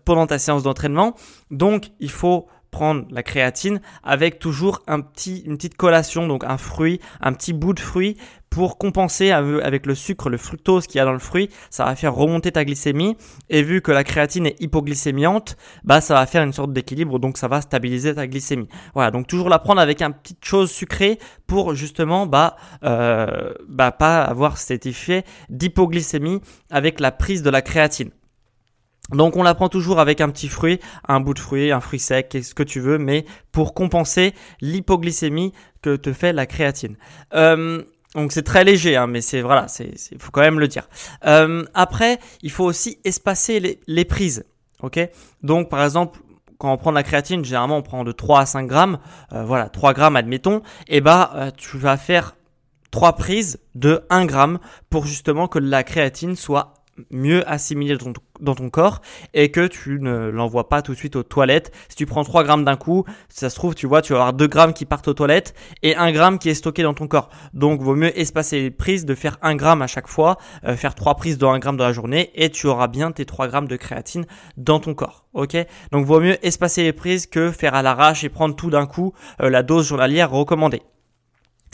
pendant 0.05 0.27
ta 0.27 0.39
séance 0.39 0.63
d'entraînement. 0.63 1.13
Donc 1.51 1.89
il 1.99 2.09
faut 2.09 2.47
prendre 2.73 3.05
la 3.11 3.23
créatine 3.23 3.79
avec 4.03 4.39
toujours 4.39 4.81
un 4.87 4.99
petit, 4.99 5.43
une 5.45 5.57
petite 5.57 5.77
collation, 5.77 6.27
donc 6.27 6.43
un 6.43 6.57
fruit, 6.57 6.99
un 7.21 7.31
petit 7.31 7.53
bout 7.53 7.73
de 7.73 7.79
fruit 7.79 8.17
pour 8.49 8.77
compenser 8.77 9.31
avec 9.31 9.85
le 9.87 9.95
sucre, 9.95 10.29
le 10.29 10.37
fructose 10.37 10.85
qu'il 10.85 10.99
y 10.99 11.01
a 11.01 11.05
dans 11.05 11.13
le 11.13 11.19
fruit, 11.19 11.49
ça 11.71 11.85
va 11.85 11.95
faire 11.95 12.13
remonter 12.13 12.51
ta 12.51 12.63
glycémie. 12.63 13.17
Et 13.49 13.63
vu 13.63 13.81
que 13.81 13.91
la 13.91 14.03
créatine 14.03 14.45
est 14.45 14.61
hypoglycémiante, 14.61 15.57
bah 15.83 16.01
ça 16.01 16.13
va 16.13 16.25
faire 16.27 16.43
une 16.43 16.53
sorte 16.53 16.71
d'équilibre, 16.71 17.17
donc 17.17 17.37
ça 17.37 17.47
va 17.47 17.61
stabiliser 17.61 18.13
ta 18.13 18.27
glycémie. 18.27 18.67
Voilà, 18.93 19.09
donc 19.09 19.25
toujours 19.25 19.49
la 19.49 19.57
prendre 19.57 19.81
avec 19.81 20.03
une 20.03 20.13
petite 20.13 20.45
chose 20.45 20.69
sucrée 20.69 21.17
pour 21.47 21.73
justement 21.73 22.27
bah, 22.27 22.55
euh, 22.83 23.53
bah 23.67 23.91
pas 23.91 24.23
avoir 24.23 24.57
cet 24.57 24.85
effet 24.85 25.23
d'hypoglycémie 25.49 26.39
avec 26.69 26.99
la 26.99 27.11
prise 27.11 27.41
de 27.41 27.49
la 27.49 27.63
créatine. 27.63 28.11
Donc 29.11 29.35
on 29.35 29.43
la 29.43 29.53
prend 29.53 29.69
toujours 29.69 29.99
avec 29.99 30.21
un 30.21 30.29
petit 30.29 30.47
fruit, 30.47 30.79
un 31.07 31.19
bout 31.19 31.33
de 31.33 31.39
fruit, 31.39 31.71
un 31.71 31.81
fruit 31.81 31.99
sec, 31.99 32.37
ce 32.41 32.53
que 32.53 32.63
tu 32.63 32.79
veux, 32.79 32.97
mais 32.97 33.25
pour 33.51 33.73
compenser 33.73 34.33
l'hypoglycémie 34.61 35.53
que 35.81 35.95
te 35.95 36.13
fait 36.13 36.33
la 36.33 36.45
créatine. 36.45 36.95
Euh, 37.33 37.83
donc 38.15 38.31
c'est 38.31 38.43
très 38.43 38.63
léger, 38.63 38.95
hein, 38.95 39.07
mais 39.07 39.21
c'est 39.21 39.41
voilà, 39.41 39.67
c'est 39.67 39.95
faut 40.19 40.31
quand 40.31 40.41
même 40.41 40.59
le 40.59 40.67
dire. 40.67 40.87
Euh, 41.25 41.65
après, 41.73 42.19
il 42.41 42.51
faut 42.51 42.63
aussi 42.63 42.99
espacer 43.03 43.79
les, 43.87 44.05
prises, 44.05 44.45
ok? 44.81 44.99
Donc 45.41 45.69
par 45.69 45.83
exemple, 45.83 46.19
quand 46.59 46.71
on 46.71 46.77
prend 46.77 46.91
de 46.91 46.95
la 46.95 47.03
créatine, 47.03 47.43
généralement 47.43 47.77
on 47.77 47.81
prend 47.81 48.03
de 48.03 48.11
3 48.11 48.41
à 48.41 48.45
5 48.45 48.67
grammes, 48.67 48.99
euh, 49.33 49.43
voilà, 49.43 49.69
3 49.69 49.93
grammes 49.93 50.15
admettons, 50.15 50.61
et 50.87 51.01
bah 51.01 51.31
euh, 51.35 51.51
tu 51.57 51.77
vas 51.77 51.97
faire 51.97 52.35
3 52.91 53.13
prises 53.13 53.59
de 53.73 54.03
1 54.11 54.25
gramme 54.25 54.59
pour 54.89 55.07
justement 55.07 55.47
que 55.47 55.57
la 55.57 55.83
créatine 55.83 56.35
soit 56.35 56.82
mieux 57.11 57.47
assimilé 57.49 57.97
dans 58.39 58.55
ton, 58.55 58.69
corps 58.69 59.01
et 59.33 59.51
que 59.51 59.67
tu 59.67 59.99
ne 59.99 60.29
l'envoies 60.29 60.69
pas 60.69 60.81
tout 60.81 60.93
de 60.93 60.97
suite 60.97 61.15
aux 61.15 61.23
toilettes. 61.23 61.71
Si 61.89 61.95
tu 61.95 62.05
prends 62.05 62.23
3 62.23 62.43
grammes 62.43 62.65
d'un 62.65 62.75
coup, 62.75 63.05
ça 63.29 63.49
se 63.49 63.55
trouve, 63.55 63.75
tu 63.75 63.87
vois, 63.87 64.01
tu 64.01 64.13
vas 64.13 64.19
avoir 64.19 64.33
2 64.33 64.47
grammes 64.47 64.73
qui 64.73 64.85
partent 64.85 65.07
aux 65.07 65.13
toilettes 65.13 65.53
et 65.81 65.95
1 65.95 66.11
gramme 66.11 66.39
qui 66.39 66.49
est 66.49 66.53
stocké 66.53 66.83
dans 66.83 66.93
ton 66.93 67.07
corps. 67.07 67.29
Donc, 67.53 67.81
vaut 67.81 67.95
mieux 67.95 68.17
espacer 68.17 68.61
les 68.61 68.71
prises, 68.71 69.05
de 69.05 69.15
faire 69.15 69.37
1 69.41 69.55
gramme 69.55 69.81
à 69.81 69.87
chaque 69.87 70.07
fois, 70.07 70.37
euh, 70.65 70.75
faire 70.75 70.95
3 70.95 71.15
prises 71.15 71.37
de 71.37 71.45
1 71.45 71.59
gramme 71.59 71.77
dans 71.77 71.85
la 71.85 71.93
journée 71.93 72.31
et 72.35 72.49
tu 72.49 72.67
auras 72.67 72.87
bien 72.87 73.11
tes 73.11 73.25
3 73.25 73.47
grammes 73.47 73.67
de 73.67 73.75
créatine 73.75 74.25
dans 74.57 74.79
ton 74.79 74.93
corps. 74.93 75.25
Ok? 75.33 75.57
Donc, 75.91 76.05
vaut 76.05 76.19
mieux 76.19 76.43
espacer 76.45 76.83
les 76.83 76.93
prises 76.93 77.27
que 77.27 77.51
faire 77.51 77.75
à 77.75 77.81
l'arrache 77.81 78.23
et 78.23 78.29
prendre 78.29 78.55
tout 78.55 78.69
d'un 78.69 78.85
coup 78.85 79.13
euh, 79.41 79.49
la 79.49 79.63
dose 79.63 79.87
journalière 79.87 80.31
recommandée. 80.31 80.81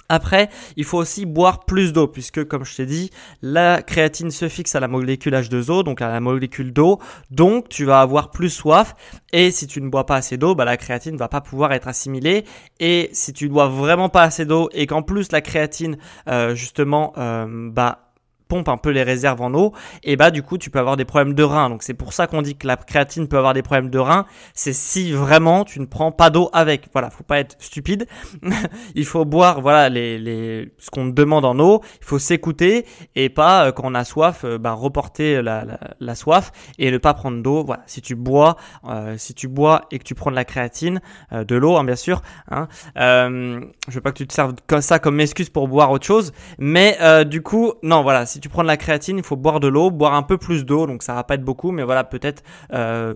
Après, 0.10 0.50
il 0.76 0.84
faut 0.84 0.98
aussi 0.98 1.26
boire 1.26 1.66
plus 1.66 1.94
d'eau 1.94 2.08
puisque, 2.08 2.44
comme 2.46 2.66
je 2.66 2.76
t'ai 2.76 2.86
dit, 2.86 3.12
la 3.42 3.82
créatine 3.82 4.32
se 4.32 4.50
fixe 4.50 4.76
à 4.76 4.80
la 4.80 4.88
molécule 4.88 5.34
H2O, 5.34 5.84
donc 5.84 6.02
à 6.02 6.10
la 6.10 6.20
molécule 6.20 6.74
d'eau. 6.74 7.00
Donc, 7.32 7.70
tu 7.70 7.86
vas 7.86 8.02
avoir 8.02 8.32
plus 8.32 8.50
soif. 8.50 8.96
Et 9.32 9.52
si 9.52 9.68
tu 9.68 9.82
ne 9.82 9.90
bois 9.90 10.06
pas 10.06 10.16
assez 10.16 10.38
d'eau, 10.38 10.56
bah, 10.56 10.66
la 10.66 10.78
créatine 10.78 11.14
ne 11.14 11.20
va 11.20 11.28
pas 11.28 11.42
pouvoir 11.42 11.72
être 11.74 11.88
assimilée. 11.88 12.46
Et 12.80 13.10
si 13.14 13.34
tu 13.34 13.48
ne 13.48 13.54
bois 13.54 13.68
vraiment 13.68 14.10
pas 14.10 14.24
assez 14.24 14.46
d'eau 14.46 14.70
et 14.74 14.88
qu'en 14.88 15.04
plus 15.04 15.32
la 15.32 15.42
créatine, 15.42 15.98
euh, 16.28 16.56
justement, 16.56 17.14
euh, 17.18 17.70
bah, 17.70 18.09
pompe 18.50 18.68
un 18.68 18.78
peu 18.78 18.90
les 18.90 19.04
réserves 19.04 19.42
en 19.42 19.54
eau, 19.54 19.74
et 20.04 20.18
bah 20.18 20.32
du 20.32 20.44
coup 20.44 20.58
tu 20.58 20.70
peux 20.70 20.80
avoir 20.80 20.98
des 20.98 21.06
problèmes 21.06 21.36
de 21.36 21.44
rein. 21.44 21.70
Donc 21.70 21.84
c'est 21.84 21.94
pour 21.94 22.12
ça 22.12 22.28
qu'on 22.28 22.42
dit 22.42 22.58
que 22.58 22.68
la 22.68 22.76
créatine 22.76 23.28
peut 23.30 23.38
avoir 23.38 23.54
des 23.54 23.62
problèmes 23.62 23.90
de 23.90 24.00
rein. 24.00 24.26
C'est 24.54 24.74
si 24.74 25.14
vraiment 25.14 25.64
tu 25.64 25.80
ne 25.80 25.86
prends 25.86 26.12
pas 26.12 26.30
d'eau 26.30 26.50
avec. 26.52 26.88
Voilà, 26.92 27.10
faut 27.10 27.24
pas 27.24 27.40
être 27.40 27.56
stupide. 27.60 28.08
il 28.96 29.06
faut 29.06 29.24
boire 29.24 29.62
voilà 29.62 29.88
les, 29.88 30.18
les 30.18 30.74
ce 30.80 30.90
qu'on 30.90 31.08
demande 31.08 31.46
en 31.46 31.58
eau. 31.60 31.82
Il 32.02 32.06
faut 32.06 32.20
s'écouter 32.20 32.86
et 33.16 33.30
pas 33.30 33.68
euh, 33.68 33.72
quand 33.72 33.84
on 33.86 33.96
a 33.96 34.04
soif, 34.04 34.42
euh, 34.44 34.58
bah, 34.58 34.74
reporter 34.74 35.42
la, 35.42 35.66
la, 36.00 36.16
soif 36.16 36.52
et 36.78 36.92
ne 36.92 36.98
pas 36.98 37.14
prendre 37.14 37.42
d'eau. 37.42 37.64
Voilà, 37.64 37.84
si 37.86 38.02
tu 38.02 38.16
bois, 38.16 38.58
euh, 38.86 39.16
si 39.18 39.34
tu 39.34 39.48
bois 39.48 39.84
et 39.92 40.00
que 40.00 40.04
tu 40.04 40.16
prends 40.16 40.32
de 40.32 40.36
la 40.36 40.46
créatine, 40.46 41.02
de 41.32 41.56
l'eau 41.56 41.78
hein, 41.78 41.84
bien 41.84 41.96
sûr. 41.96 42.22
Hein, 42.50 42.68
je 42.96 43.94
veux 43.94 44.02
pas 44.02 44.12
que 44.12 44.18
tu 44.18 44.28
te 44.28 44.34
serves 44.34 44.56
comme 44.68 44.82
ça 44.82 44.98
comme 45.00 45.20
excuse 45.20 45.50
pour 45.50 45.68
boire 45.68 45.92
autre 45.92 46.06
chose, 46.06 46.32
mais 46.58 46.98
du 47.26 47.42
coup 47.42 47.74
non 47.84 48.02
voilà 48.02 48.26
tu 48.40 48.50
prends 48.50 48.64
de 48.64 48.68
la 48.68 48.78
créatine, 48.78 49.18
il 49.18 49.24
faut 49.24 49.36
boire 49.36 49.60
de 49.60 49.68
l'eau, 49.68 49.92
boire 49.92 50.14
un 50.14 50.24
peu 50.24 50.38
plus 50.38 50.66
d'eau, 50.66 50.88
donc 50.88 51.04
ça 51.04 51.14
va 51.14 51.24
pas 51.24 51.36
être 51.36 51.44
beaucoup, 51.44 51.72
mais 51.72 51.84
voilà, 51.84 52.04
peut-être 52.04 52.44
20 52.72 52.78
euh, 52.78 53.14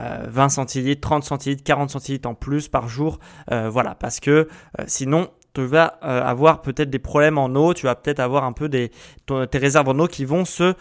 euh, 0.00 0.48
centilitres, 0.48 1.00
30 1.00 1.24
centilitres, 1.24 1.64
40 1.64 1.90
centilitres 1.90 2.28
en 2.28 2.34
plus 2.34 2.68
par 2.68 2.88
jour, 2.88 3.18
euh, 3.50 3.68
voilà, 3.68 3.94
parce 3.94 4.20
que 4.20 4.48
sinon 4.86 5.28
tu 5.54 5.64
vas 5.64 5.86
avoir 5.86 6.60
peut-être 6.60 6.90
des 6.90 6.98
problèmes 6.98 7.38
en 7.38 7.46
eau, 7.46 7.72
tu 7.72 7.86
vas 7.86 7.94
peut-être 7.94 8.20
avoir 8.20 8.44
un 8.44 8.52
peu 8.52 8.68
des 8.68 8.90
tes 9.24 9.58
réserves 9.58 9.88
en 9.88 9.98
eau 9.98 10.06
qui 10.06 10.26
vont 10.26 10.44
se 10.44 10.74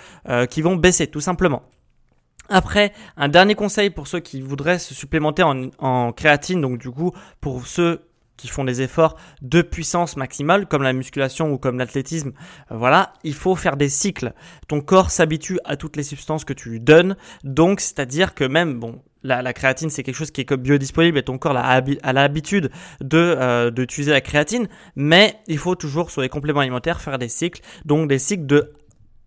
qui 0.48 0.62
vont 0.62 0.76
baisser 0.76 1.08
tout 1.08 1.22
simplement. 1.22 1.64
Après, 2.50 2.92
un 3.16 3.30
dernier 3.30 3.56
conseil 3.56 3.90
pour 3.90 4.08
ceux 4.08 4.20
qui 4.20 4.42
voudraient 4.42 4.78
se 4.78 4.94
supplémenter 4.94 5.44
en, 5.44 5.70
en 5.80 6.12
créatine, 6.12 6.60
donc 6.60 6.78
du 6.78 6.92
coup 6.92 7.14
pour 7.40 7.68
ceux 7.68 8.05
qui 8.38 8.48
font 8.48 8.64
des 8.64 8.82
efforts 8.82 9.16
de 9.42 9.62
puissance 9.62 10.18
maximale, 10.18 10.68
comme 10.68 10.84
la 10.84 10.94
musculation 10.94 11.52
ou 11.52 11.58
comme 11.58 11.78
l'athlétisme, 11.78 12.34
euh, 12.72 12.78
voilà, 12.78 13.14
il 13.24 13.34
faut 13.34 13.56
faire 13.56 13.78
des 13.78 13.90
cycles. 13.90 14.34
Ton 14.68 14.82
corps 14.82 15.12
s'habitue 15.12 15.60
à 15.66 15.78
toutes 15.78 15.96
les 15.96 16.04
substances 16.04 16.46
que 16.46 16.54
tu 16.54 16.70
lui 16.70 16.80
donnes, 16.80 17.16
donc 17.44 17.80
c'est-à-dire 17.80 18.34
que 18.34 18.44
même, 18.44 18.80
bon, 18.80 19.02
la, 19.26 19.54
créatine 19.54 19.90
c'est 19.90 20.04
quelque 20.04 20.16
chose 20.16 20.32
qui 20.32 20.42
est 20.42 20.54
biodisponible 20.54 21.18
et 21.18 21.24
ton 21.24 21.38
corps 21.38 21.58
a, 21.58 21.82
l'habitude 22.14 22.70
de 23.02 23.18
euh, 23.18 23.72
d'utiliser 23.72 24.12
la 24.12 24.22
créatine, 24.22 24.68
mais 24.96 25.40
il 25.48 25.58
faut 25.58 25.76
toujours 25.76 26.12
sur 26.12 26.22
les 26.22 26.30
compléments 26.30 26.60
alimentaires 26.60 27.02
faire 27.02 27.18
des 27.18 27.30
cycles, 27.30 27.62
donc 27.86 28.08
des 28.08 28.20
cycles 28.20 28.46
de 28.46 28.74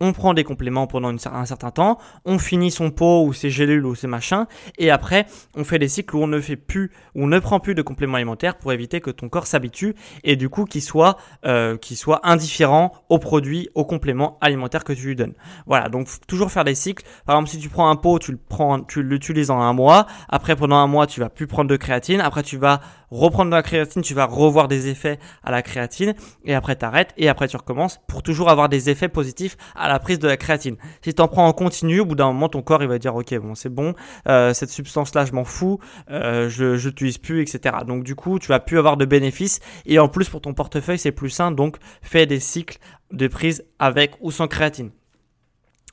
on 0.00 0.12
prend 0.12 0.34
des 0.34 0.44
compléments 0.44 0.86
pendant 0.86 1.08
un 1.08 1.46
certain 1.46 1.70
temps, 1.70 1.98
on 2.24 2.38
finit 2.38 2.70
son 2.70 2.90
pot 2.90 3.24
ou 3.24 3.32
ses 3.32 3.50
gélules 3.50 3.84
ou 3.84 3.94
ses 3.94 4.06
machins, 4.06 4.46
et 4.78 4.90
après 4.90 5.26
on 5.56 5.64
fait 5.64 5.78
des 5.78 5.88
cycles 5.88 6.16
où 6.16 6.22
on 6.22 6.26
ne 6.26 6.40
fait 6.40 6.56
plus, 6.56 6.90
où 7.14 7.24
on 7.24 7.26
ne 7.26 7.38
prend 7.38 7.60
plus 7.60 7.74
de 7.74 7.82
compléments 7.82 8.16
alimentaires 8.16 8.56
pour 8.56 8.72
éviter 8.72 9.00
que 9.00 9.10
ton 9.10 9.28
corps 9.28 9.46
s'habitue 9.46 9.94
et 10.24 10.36
du 10.36 10.48
coup 10.48 10.64
qu'il 10.64 10.82
soit, 10.82 11.16
euh, 11.46 11.76
soit 11.82 12.20
indifférent 12.22 12.92
aux 13.08 13.18
produits, 13.18 13.68
aux 13.74 13.84
compléments 13.84 14.38
alimentaires 14.40 14.84
que 14.84 14.92
tu 14.92 15.06
lui 15.06 15.16
donnes. 15.16 15.34
Voilà, 15.66 15.88
donc 15.88 16.08
toujours 16.26 16.50
faire 16.50 16.64
des 16.64 16.74
cycles. 16.74 17.04
Par 17.26 17.36
exemple, 17.36 17.50
si 17.50 17.58
tu 17.58 17.68
prends 17.68 17.90
un 17.90 17.96
pot, 17.96 18.18
tu 18.18 18.32
le 18.32 18.38
prends, 18.38 18.80
tu 18.80 19.02
l'utilises 19.02 19.50
en 19.50 19.60
un 19.60 19.72
mois. 19.72 20.06
Après, 20.28 20.56
pendant 20.56 20.76
un 20.76 20.86
mois, 20.86 21.06
tu 21.06 21.20
vas 21.20 21.28
plus 21.28 21.46
prendre 21.46 21.68
de 21.70 21.76
créatine. 21.76 22.20
Après, 22.20 22.42
tu 22.42 22.56
vas 22.56 22.80
reprendre 23.10 23.50
de 23.50 23.56
la 23.56 23.62
créatine, 23.62 24.02
tu 24.02 24.14
vas 24.14 24.24
revoir 24.24 24.68
des 24.68 24.88
effets 24.88 25.18
à 25.42 25.50
la 25.50 25.62
créatine, 25.62 26.14
et 26.44 26.54
après 26.54 26.76
t'arrêtes, 26.76 27.12
et 27.16 27.28
après 27.28 27.48
tu 27.48 27.56
recommences 27.56 28.00
pour 28.06 28.22
toujours 28.22 28.50
avoir 28.50 28.68
des 28.68 28.90
effets 28.90 29.08
positifs 29.08 29.56
à 29.74 29.88
la 29.88 29.98
prise 29.98 30.18
de 30.18 30.28
la 30.28 30.36
créatine. 30.36 30.76
Si 31.02 31.14
tu 31.14 31.22
en 31.22 31.28
prends 31.28 31.46
en 31.46 31.52
continu, 31.52 32.00
au 32.00 32.04
bout 32.04 32.14
d'un 32.14 32.26
moment, 32.26 32.48
ton 32.48 32.62
corps 32.62 32.82
il 32.82 32.88
va 32.88 32.98
dire 32.98 33.14
ok 33.14 33.34
bon 33.38 33.54
c'est 33.54 33.68
bon, 33.68 33.94
euh, 34.28 34.52
cette 34.54 34.70
substance 34.70 35.14
là 35.14 35.24
je 35.24 35.32
m'en 35.32 35.44
fous, 35.44 35.78
euh, 36.10 36.48
je 36.48 36.64
l'utilise 36.86 37.18
plus, 37.18 37.42
etc. 37.42 37.76
Donc 37.86 38.04
du 38.04 38.14
coup 38.14 38.38
tu 38.38 38.48
vas 38.48 38.60
plus 38.60 38.78
avoir 38.78 38.96
de 38.96 39.04
bénéfices, 39.04 39.60
et 39.86 39.98
en 39.98 40.08
plus 40.08 40.28
pour 40.28 40.40
ton 40.40 40.54
portefeuille 40.54 40.98
c'est 40.98 41.12
plus 41.12 41.30
sain, 41.30 41.50
donc 41.50 41.76
fais 42.02 42.26
des 42.26 42.40
cycles 42.40 42.78
de 43.12 43.26
prise 43.26 43.64
avec 43.78 44.14
ou 44.20 44.30
sans 44.30 44.48
créatine. 44.48 44.90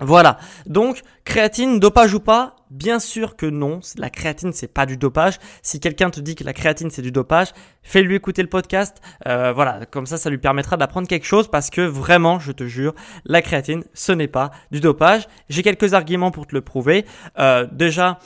Voilà. 0.02 0.38
Donc, 0.66 1.02
créatine, 1.24 1.80
dopage 1.80 2.14
ou 2.14 2.20
pas 2.20 2.56
Bien 2.70 3.00
sûr 3.00 3.38
que 3.38 3.46
non. 3.46 3.80
La 3.96 4.10
créatine, 4.10 4.52
c'est 4.52 4.68
pas 4.68 4.86
du 4.86 4.98
dopage. 4.98 5.40
Si 5.62 5.80
quelqu'un 5.80 6.10
te 6.10 6.20
dit 6.20 6.36
que 6.36 6.44
la 6.44 6.52
créatine, 6.52 6.90
c'est 6.90 7.02
du 7.02 7.12
dopage, 7.12 7.50
fais-lui 7.84 8.16
écouter 8.16 8.42
le 8.42 8.50
podcast. 8.50 8.98
Euh, 9.28 9.54
voilà. 9.54 9.86
Comme 9.86 10.06
ça, 10.06 10.18
ça 10.18 10.30
lui 10.30 10.40
permettra 10.40 10.76
d'apprendre 10.76 11.08
quelque 11.08 11.26
chose 11.26 11.48
parce 11.48 11.70
que 11.70 11.82
vraiment, 11.82 12.40
je 12.40 12.52
te 12.52 12.66
jure, 12.66 12.94
la 13.24 13.42
créatine, 13.42 13.84
ce 13.94 14.12
n'est 14.12 14.28
pas 14.28 14.52
du 14.72 14.82
dopage. 14.82 15.28
J'ai 15.48 15.64
quelques 15.64 15.94
arguments 15.94 16.32
pour 16.32 16.48
te 16.48 16.56
le 16.56 16.62
prouver. 16.62 17.06
Euh, 17.40 17.66
déjà, 17.72 18.20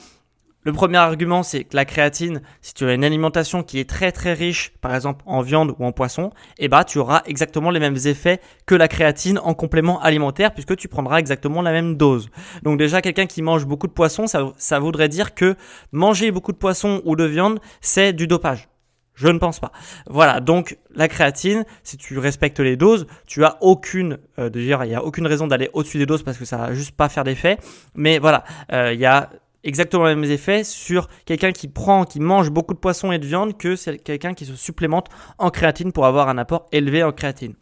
le 0.64 0.74
premier 0.74 0.98
argument, 0.98 1.42
c'est 1.42 1.64
que 1.64 1.76
la 1.76 1.86
créatine, 1.86 2.42
si 2.62 2.74
tu 2.74 2.84
as 2.86 2.94
une 2.94 3.06
alimentation 3.06 3.64
qui 3.64 3.80
est 3.80 3.90
très 3.90 4.12
très 4.12 4.34
riche, 4.34 4.74
par 4.82 4.94
exemple 4.94 5.24
en 5.26 5.42
viande 5.42 5.74
ou 5.80 5.86
en 5.86 5.94
poisson, 5.94 6.32
eh 6.58 6.68
bah, 6.68 6.84
tu 6.84 6.98
auras 6.98 7.22
exactement 7.26 7.72
les 7.72 7.80
mêmes 7.80 7.98
effets 8.06 8.42
que 8.66 8.76
la 8.76 8.90
créatine 8.90 9.40
en 9.40 9.54
complément 9.54 10.02
alimentaire 10.02 10.54
puisque 10.54 10.76
tu 10.76 10.90
prendras 10.90 11.20
exactement 11.20 11.62
la 11.62 11.72
même 11.72 11.96
dose. 11.96 12.30
Donc 12.64 12.78
déjà, 12.78 13.02
quelqu'un 13.02 13.26
qui 13.26 13.42
mange 13.42 13.66
beaucoup 13.66 13.88
de 13.88 13.94
poisson, 13.94 14.28
ça, 14.28 14.52
ça 14.58 14.80
voudrait 14.80 15.08
dire 15.08 15.34
que 15.34 15.56
manger 15.94 16.30
beaucoup 16.32 16.52
de 16.52 16.58
poisson 16.58 17.02
ou 17.06 17.16
de 17.16 17.24
viande, 17.24 17.60
c'est 17.80 18.12
du 18.12 18.28
dopage. 18.28 18.68
Je 19.16 19.28
ne 19.28 19.38
pense 19.38 19.60
pas. 19.60 19.72
Voilà, 20.08 20.40
donc 20.40 20.78
la 20.96 21.08
créatine, 21.08 21.66
si 21.84 21.98
tu 21.98 22.18
respectes 22.20 22.60
les 22.60 22.78
doses, 22.78 23.06
tu 23.28 23.44
as 23.44 23.58
aucune, 23.62 24.18
euh, 24.40 24.50
il 24.54 24.66
y 24.66 24.74
a 24.74 25.04
aucune 25.04 25.28
raison 25.28 25.46
d'aller 25.48 25.70
au-dessus 25.74 25.98
des 25.98 26.06
doses 26.06 26.24
parce 26.24 26.38
que 26.38 26.46
ça 26.46 26.58
va 26.58 26.74
juste 26.74 26.96
pas 26.96 27.10
faire 27.10 27.26
d'effet. 27.26 27.58
Mais 27.96 28.18
voilà, 28.20 28.46
euh, 28.72 28.94
il 28.94 29.00
y 29.00 29.06
a 29.06 29.30
exactement 29.64 30.06
les 30.06 30.16
mêmes 30.16 30.32
effets 30.32 30.64
sur 30.64 31.08
quelqu'un 31.26 31.52
qui 31.52 31.68
prend, 31.68 32.06
qui 32.06 32.20
mange 32.20 32.50
beaucoup 32.50 32.74
de 32.74 32.80
poissons 32.80 33.12
et 33.12 33.20
de 33.20 33.26
viande 33.26 33.58
que 33.58 33.76
quelqu'un 33.98 34.34
qui 34.34 34.46
se 34.46 34.56
supplémente 34.56 35.08
en 35.38 35.50
créatine 35.50 35.92
pour 35.92 36.06
avoir 36.06 36.30
un 36.30 36.38
apport 36.38 36.68
élevé 36.72 37.04
en 37.04 37.12
créatine. 37.12 37.56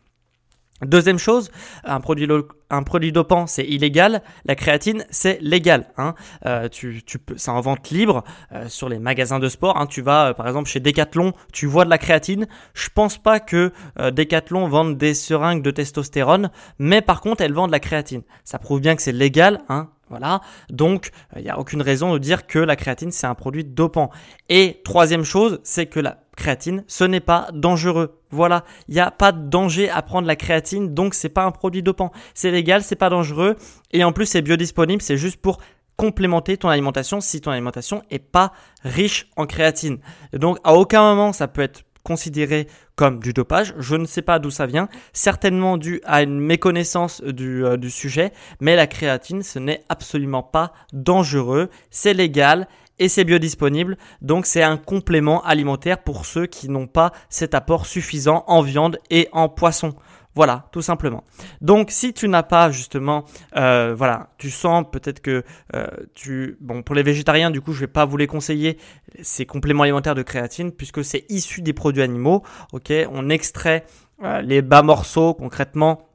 Deuxième 0.85 1.17
chose, 1.17 1.49
un 1.83 1.99
produit, 1.99 2.27
un 2.69 2.83
produit 2.83 3.11
dopant, 3.11 3.47
c'est 3.47 3.65
illégal. 3.65 4.21
La 4.45 4.53
créatine, 4.53 5.05
c'est 5.09 5.39
légal. 5.41 5.87
Hein. 5.97 6.13
Euh, 6.45 6.69
tu, 6.69 7.01
tu 7.03 7.17
peux, 7.17 7.35
c'est 7.35 7.49
en 7.49 7.59
vente 7.61 7.89
libre 7.89 8.23
euh, 8.51 8.69
sur 8.69 8.87
les 8.87 8.99
magasins 8.99 9.39
de 9.39 9.49
sport. 9.49 9.77
Hein. 9.77 9.87
Tu 9.87 10.03
vas, 10.03 10.27
euh, 10.27 10.33
par 10.33 10.47
exemple, 10.47 10.69
chez 10.69 10.79
Decathlon, 10.79 11.33
tu 11.51 11.65
vois 11.65 11.83
de 11.83 11.89
la 11.89 11.97
créatine. 11.97 12.45
Je 12.75 12.89
pense 12.93 13.17
pas 13.17 13.39
que 13.39 13.71
Decathlon 13.97 14.67
vende 14.67 14.97
des 14.97 15.15
seringues 15.15 15.63
de 15.63 15.71
testostérone, 15.71 16.51
mais 16.77 17.01
par 17.01 17.21
contre, 17.21 17.41
elles 17.41 17.53
vendent 17.53 17.69
de 17.69 17.75
la 17.75 17.79
créatine. 17.79 18.21
Ça 18.43 18.59
prouve 18.59 18.79
bien 18.79 18.95
que 18.95 19.01
c'est 19.01 19.11
légal. 19.11 19.61
Hein. 19.69 19.89
Voilà, 20.09 20.41
donc 20.69 21.11
il 21.35 21.43
n'y 21.43 21.49
a 21.49 21.59
aucune 21.59 21.81
raison 21.81 22.13
de 22.13 22.17
dire 22.17 22.47
que 22.47 22.59
la 22.59 22.75
créatine 22.75 23.11
c'est 23.11 23.27
un 23.27 23.35
produit 23.35 23.65
dopant. 23.65 24.09
Et 24.49 24.81
troisième 24.83 25.23
chose, 25.23 25.59
c'est 25.63 25.87
que 25.87 25.99
la 25.99 26.19
créatine, 26.37 26.83
ce 26.87 27.03
n'est 27.03 27.19
pas 27.19 27.49
dangereux. 27.53 28.21
Voilà, 28.29 28.63
il 28.87 28.93
n'y 28.93 29.01
a 29.01 29.11
pas 29.11 29.31
de 29.31 29.49
danger 29.49 29.89
à 29.89 30.01
prendre 30.01 30.27
la 30.27 30.35
créatine, 30.35 30.93
donc 30.93 31.13
c'est 31.13 31.29
pas 31.29 31.43
un 31.43 31.51
produit 31.51 31.83
dopant. 31.83 32.11
C'est 32.33 32.51
légal, 32.51 32.83
c'est 32.83 32.95
pas 32.95 33.09
dangereux, 33.09 33.57
et 33.91 34.03
en 34.03 34.13
plus 34.13 34.25
c'est 34.25 34.41
biodisponible, 34.41 35.01
c'est 35.01 35.17
juste 35.17 35.41
pour 35.41 35.59
complémenter 35.97 36.57
ton 36.57 36.69
alimentation 36.69 37.19
si 37.19 37.41
ton 37.41 37.51
alimentation 37.51 38.03
est 38.11 38.19
pas 38.19 38.53
riche 38.83 39.29
en 39.35 39.47
créatine. 39.47 39.97
donc 40.31 40.59
à 40.63 40.75
aucun 40.75 41.01
moment 41.01 41.33
ça 41.33 41.47
peut 41.47 41.63
être 41.63 41.81
considéré 42.03 42.67
comme 42.97 43.19
du 43.19 43.31
dopage. 43.31 43.73
Je 43.77 43.95
ne 43.95 44.05
sais 44.05 44.21
pas 44.21 44.39
d'où 44.39 44.51
ça 44.51 44.65
vient, 44.65 44.89
certainement 45.13 45.77
dû 45.77 46.01
à 46.03 46.23
une 46.23 46.39
méconnaissance 46.41 47.21
du, 47.21 47.63
euh, 47.63 47.77
du 47.77 47.89
sujet, 47.89 48.33
mais 48.59 48.75
la 48.75 48.87
créatine, 48.87 49.43
ce 49.43 49.59
n'est 49.59 49.83
absolument 49.87 50.43
pas 50.43 50.73
dangereux, 50.91 51.69
c'est 51.91 52.13
légal 52.13 52.67
et 52.99 53.07
c'est 53.07 53.23
biodisponible, 53.23 53.97
donc 54.21 54.47
c'est 54.47 54.63
un 54.63 54.77
complément 54.77 55.43
alimentaire 55.43 55.99
pour 55.99 56.25
ceux 56.25 56.47
qui 56.47 56.67
n'ont 56.67 56.87
pas 56.87 57.11
cet 57.29 57.53
apport 57.53 57.85
suffisant 57.85 58.43
en 58.47 58.61
viande 58.61 58.97
et 59.11 59.29
en 59.31 59.47
poisson. 59.47 59.93
Voilà, 60.37 60.67
tout 60.71 60.83
simplement. 60.83 61.23
Donc, 61.61 61.89
si 61.89 62.13
tu 62.13 62.27
n'as 62.27 62.43
pas 62.43 62.69
justement, 62.69 63.25
euh, 63.55 63.95
voilà, 63.97 64.29
tu 64.37 64.51
sens 64.51 64.85
peut-être 64.91 65.19
que 65.19 65.43
euh, 65.73 65.87
tu, 66.13 66.57
bon, 66.61 66.83
pour 66.83 66.93
les 66.93 67.01
végétariens, 67.01 67.49
du 67.49 67.59
coup, 67.59 67.73
je 67.73 67.79
vais 67.79 67.87
pas 67.87 68.05
vous 68.05 68.17
les 68.17 68.27
conseiller 68.27 68.77
ces 69.23 69.47
compléments 69.47 69.81
alimentaires 69.81 70.13
de 70.13 70.21
créatine 70.21 70.71
puisque 70.71 71.03
c'est 71.03 71.25
issu 71.29 71.63
des 71.63 71.73
produits 71.73 72.03
animaux. 72.03 72.43
Ok, 72.71 72.93
on 73.11 73.29
extrait 73.29 73.83
euh, 74.21 74.41
les 74.41 74.61
bas 74.61 74.83
morceaux 74.83 75.33
concrètement 75.33 76.07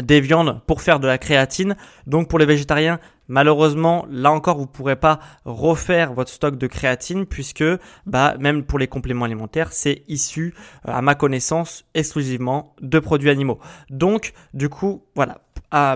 des 0.00 0.22
viandes 0.22 0.62
pour 0.66 0.80
faire 0.80 0.98
de 0.98 1.06
la 1.06 1.18
créatine. 1.18 1.76
Donc 2.06 2.30
pour 2.30 2.38
les 2.38 2.46
végétariens, 2.46 3.00
malheureusement, 3.32 4.04
là 4.10 4.30
encore, 4.30 4.58
vous 4.58 4.64
ne 4.64 4.76
pourrez 4.76 4.96
pas 4.96 5.18
refaire 5.46 6.12
votre 6.12 6.30
stock 6.30 6.58
de 6.58 6.66
créatine 6.66 7.24
puisque 7.24 7.64
bah, 8.04 8.34
même 8.38 8.62
pour 8.62 8.78
les 8.78 8.88
compléments 8.88 9.24
alimentaires, 9.24 9.72
c'est 9.72 10.02
issu, 10.06 10.54
euh, 10.86 10.92
à 10.92 11.00
ma 11.00 11.14
connaissance, 11.14 11.86
exclusivement 11.94 12.76
de 12.82 12.98
produits 12.98 13.30
animaux. 13.30 13.58
Donc 13.88 14.34
du 14.52 14.68
coup, 14.68 15.04
voilà. 15.14 15.40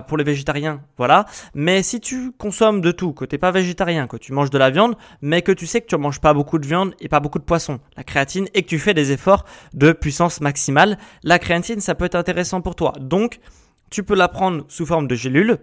pour 0.07 0.17
les 0.17 0.23
végétariens, 0.23 0.81
voilà. 0.97 1.27
Mais 1.53 1.83
si 1.83 1.99
tu 1.99 2.31
consommes 2.31 2.81
de 2.81 2.91
tout, 2.91 3.13
que 3.13 3.25
tu 3.25 3.35
n'es 3.35 3.39
pas 3.39 3.51
végétarien, 3.51 4.07
que 4.07 4.17
tu 4.17 4.33
manges 4.33 4.49
de 4.49 4.57
la 4.57 4.71
viande, 4.71 4.95
mais 5.21 5.43
que 5.43 5.51
tu 5.51 5.67
sais 5.67 5.81
que 5.81 5.85
tu 5.85 5.95
ne 5.95 6.01
manges 6.01 6.19
pas 6.19 6.33
beaucoup 6.33 6.57
de 6.57 6.65
viande 6.65 6.95
et 6.99 7.07
pas 7.07 7.19
beaucoup 7.19 7.37
de 7.37 7.43
poisson, 7.43 7.79
la 7.95 8.03
créatine, 8.03 8.47
et 8.55 8.63
que 8.63 8.67
tu 8.67 8.79
fais 8.79 8.95
des 8.95 9.11
efforts 9.11 9.45
de 9.75 9.91
puissance 9.91 10.41
maximale, 10.41 10.97
la 11.21 11.37
créatine, 11.37 11.81
ça 11.81 11.93
peut 11.93 12.05
être 12.05 12.15
intéressant 12.15 12.61
pour 12.61 12.75
toi. 12.75 12.93
Donc, 12.99 13.39
tu 13.91 14.01
peux 14.01 14.15
la 14.15 14.27
prendre 14.27 14.65
sous 14.67 14.87
forme 14.87 15.07
de 15.07 15.13
gélule, 15.13 15.59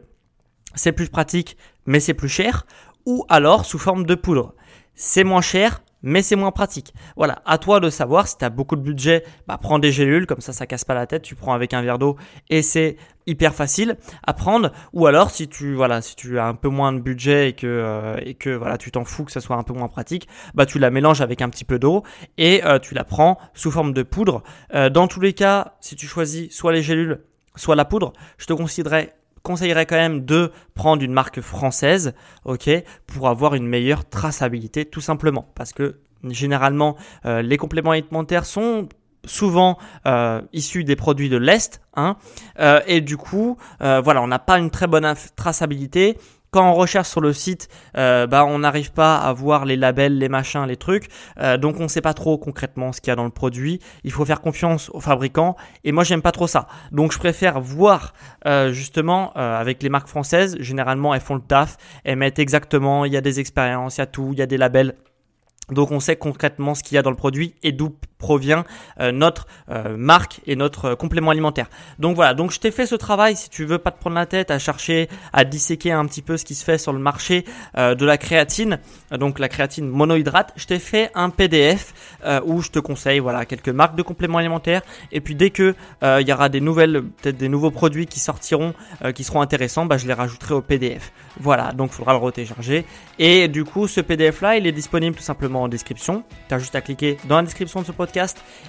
c'est 0.74 0.92
plus 0.92 1.08
pratique, 1.08 1.56
mais 1.86 2.00
c'est 2.00 2.14
plus 2.14 2.28
cher, 2.28 2.66
ou 3.06 3.24
alors 3.28 3.64
sous 3.64 3.78
forme 3.78 4.06
de 4.06 4.14
poudre. 4.14 4.54
C'est 4.94 5.24
moins 5.24 5.40
cher, 5.40 5.82
mais 6.04 6.22
c'est 6.22 6.36
moins 6.36 6.52
pratique. 6.52 6.92
Voilà, 7.16 7.42
à 7.46 7.58
toi 7.58 7.80
de 7.80 7.88
savoir 7.88 8.28
si 8.28 8.36
tu 8.36 8.44
as 8.44 8.50
beaucoup 8.50 8.76
de 8.76 8.82
budget, 8.82 9.24
bah 9.48 9.58
prends 9.60 9.78
des 9.78 9.90
gélules, 9.90 10.26
comme 10.26 10.40
ça 10.40 10.52
ça 10.52 10.66
casse 10.66 10.84
pas 10.84 10.94
la 10.94 11.06
tête, 11.06 11.22
tu 11.22 11.34
prends 11.34 11.54
avec 11.54 11.72
un 11.72 11.82
verre 11.82 11.98
d'eau 11.98 12.16
et 12.50 12.60
c'est 12.60 12.96
hyper 13.26 13.54
facile 13.54 13.96
à 14.22 14.34
prendre 14.34 14.70
ou 14.92 15.06
alors 15.06 15.30
si 15.30 15.48
tu 15.48 15.74
voilà, 15.74 16.02
si 16.02 16.14
tu 16.14 16.38
as 16.38 16.46
un 16.46 16.54
peu 16.54 16.68
moins 16.68 16.92
de 16.92 17.00
budget 17.00 17.48
et 17.48 17.52
que 17.54 17.66
euh, 17.66 18.16
et 18.22 18.34
que 18.34 18.50
voilà, 18.50 18.76
tu 18.76 18.90
t'en 18.90 19.06
fous 19.06 19.24
que 19.24 19.32
ça 19.32 19.40
soit 19.40 19.56
un 19.56 19.62
peu 19.62 19.72
moins 19.72 19.88
pratique, 19.88 20.28
bah 20.54 20.66
tu 20.66 20.78
la 20.78 20.90
mélanges 20.90 21.22
avec 21.22 21.40
un 21.40 21.48
petit 21.48 21.64
peu 21.64 21.78
d'eau 21.78 22.02
et 22.36 22.62
euh, 22.64 22.78
tu 22.78 22.94
la 22.94 23.04
prends 23.04 23.38
sous 23.54 23.70
forme 23.70 23.94
de 23.94 24.02
poudre. 24.02 24.42
Euh, 24.74 24.90
dans 24.90 25.08
tous 25.08 25.20
les 25.20 25.32
cas, 25.32 25.74
si 25.80 25.96
tu 25.96 26.06
choisis 26.06 26.54
soit 26.54 26.72
les 26.72 26.82
gélules 26.82 27.20
soit 27.56 27.76
la 27.76 27.84
poudre, 27.84 28.12
je 28.36 28.46
te 28.46 28.52
conseillerais 28.52 29.14
conseillerais 29.44 29.86
quand 29.86 29.96
même 29.96 30.24
de 30.24 30.50
prendre 30.74 31.02
une 31.04 31.12
marque 31.12 31.40
française, 31.40 32.14
ok, 32.44 32.68
pour 33.06 33.28
avoir 33.28 33.54
une 33.54 33.68
meilleure 33.68 34.08
traçabilité, 34.08 34.86
tout 34.86 35.02
simplement, 35.02 35.46
parce 35.54 35.72
que 35.72 35.98
généralement 36.24 36.96
euh, 37.26 37.42
les 37.42 37.58
compléments 37.58 37.92
alimentaires 37.92 38.46
sont 38.46 38.88
souvent 39.26 39.78
euh, 40.06 40.42
issus 40.52 40.82
des 40.82 40.96
produits 40.96 41.28
de 41.28 41.36
l'Est, 41.36 41.80
hein, 41.94 42.16
euh, 42.58 42.80
et 42.86 43.00
du 43.00 43.16
coup, 43.16 43.56
voilà, 43.80 44.22
on 44.22 44.26
n'a 44.26 44.38
pas 44.38 44.58
une 44.58 44.70
très 44.70 44.86
bonne 44.86 45.14
traçabilité 45.36 46.18
quand 46.54 46.70
on 46.70 46.75
recherche 46.75 47.08
sur 47.08 47.20
le 47.20 47.32
site, 47.32 47.68
euh, 47.96 48.28
bah, 48.28 48.44
on 48.44 48.61
n'arrive 48.61 48.92
pas 48.92 49.16
à 49.16 49.32
voir 49.32 49.64
les 49.64 49.75
labels, 49.75 50.16
les 50.18 50.28
machins, 50.28 50.64
les 50.68 50.76
trucs. 50.76 51.08
Euh, 51.40 51.56
donc 51.56 51.80
on 51.80 51.82
ne 51.82 51.88
sait 51.88 52.00
pas 52.00 52.14
trop 52.14 52.38
concrètement 52.38 52.92
ce 52.92 53.00
qu'il 53.00 53.11
y 53.11 53.11
a 53.11 53.16
dans 53.16 53.25
le 53.25 53.30
produit. 53.30 53.80
Il 54.04 54.12
faut 54.12 54.25
faire 54.25 54.40
confiance 54.40 54.88
aux 54.94 55.00
fabricants. 55.00 55.56
Et 55.82 55.90
moi, 55.90 56.04
j'aime 56.04 56.23
pas 56.23 56.30
trop 56.30 56.46
ça. 56.46 56.68
Donc 56.92 57.12
je 57.12 57.18
préfère 57.18 57.61
voir 57.61 58.14
euh, 58.46 58.70
justement 58.70 59.32
avec 59.32 59.82
les 59.82 59.88
marques 59.88 60.06
françaises. 60.06 60.56
Généralement, 60.61 61.12
elles 61.12 61.20
font 61.20 61.34
le 61.34 61.40
taf. 61.40 61.76
Elles 62.04 62.18
mettent 62.18 62.38
exactement. 62.38 63.04
Il 63.04 63.12
y 63.12 63.16
a 63.16 63.20
des 63.20 63.40
expériences, 63.40 63.96
il 63.96 64.02
y 64.02 64.02
a 64.02 64.06
tout, 64.06 64.28
il 64.32 64.38
y 64.38 64.42
a 64.42 64.46
des 64.46 64.56
labels. 64.56 64.94
Donc 65.70 65.90
on 65.90 65.99
sait 65.99 66.14
concrètement 66.14 66.76
ce 66.76 66.84
qu'il 66.84 66.94
y 66.94 66.99
a 66.99 67.02
dans 67.02 67.11
le 67.11 67.16
produit 67.16 67.56
et 67.64 67.73
d'où 67.73 67.96
provient 68.24 68.64
euh, 69.00 69.12
notre 69.12 69.46
euh, 69.70 69.96
marque 69.98 70.40
et 70.46 70.56
notre 70.56 70.84
euh, 70.86 70.96
complément 70.96 71.30
alimentaire. 71.30 71.68
Donc 71.98 72.16
voilà, 72.16 72.32
donc 72.32 72.52
je 72.52 72.58
t'ai 72.58 72.70
fait 72.70 72.86
ce 72.86 72.94
travail 72.94 73.36
si 73.36 73.50
tu 73.50 73.66
veux 73.66 73.76
pas 73.76 73.90
te 73.90 74.00
prendre 74.00 74.16
la 74.16 74.24
tête 74.24 74.50
à 74.50 74.58
chercher 74.58 75.10
à 75.34 75.44
disséquer 75.44 75.92
un 75.92 76.06
petit 76.06 76.22
peu 76.22 76.38
ce 76.38 76.46
qui 76.46 76.54
se 76.54 76.64
fait 76.64 76.78
sur 76.78 76.94
le 76.94 76.98
marché 76.98 77.44
de 77.76 78.04
la 78.04 78.16
créatine, 78.16 78.78
donc 79.10 79.38
la 79.38 79.48
créatine 79.48 79.87
monohydrate, 79.88 80.52
je 80.56 80.66
t'ai 80.66 80.78
fait 80.78 81.10
un 81.14 81.30
PDF 81.30 81.92
où 82.46 82.62
je 82.62 82.70
te 82.70 82.78
conseille 82.78 83.18
voilà 83.18 83.44
quelques 83.44 83.68
marques 83.68 83.96
de 83.96 84.02
compléments 84.02 84.38
alimentaires 84.38 84.82
et 85.12 85.20
puis 85.20 85.34
dès 85.34 85.50
que 85.50 85.74
il 86.02 86.28
y 86.28 86.32
aura 86.32 86.48
des 86.48 86.60
nouvelles 86.60 87.02
peut-être 87.02 87.37
des 87.37 87.48
nouveaux 87.48 87.70
produits 87.70 88.06
qui 88.06 88.20
sortiront 88.20 88.74
qui 89.14 89.24
seront 89.24 89.40
intéressants, 89.40 89.87
bah, 89.87 89.98
je 89.98 90.06
les 90.06 90.14
rajouterai 90.14 90.54
au 90.54 90.62
PDF. 90.62 91.12
Voilà, 91.40 91.72
donc 91.72 91.90
il 91.92 91.96
faudra 91.96 92.12
le 92.12 92.18
retélécharger 92.18 92.87
et 93.18 93.48
du 93.48 93.64
coup 93.64 93.88
ce 93.88 94.00
PDF 94.00 94.40
là, 94.40 94.56
il 94.56 94.66
est 94.66 94.72
disponible 94.72 95.16
tout 95.16 95.22
simplement 95.22 95.62
en 95.62 95.68
description. 95.68 96.24
Tu 96.48 96.54
as 96.54 96.58
juste 96.58 96.76
à 96.76 96.80
cliquer 96.80 97.18
dans 97.24 97.37
la 97.37 97.42
description 97.42 97.80
de 97.80 97.87
ce 97.87 97.92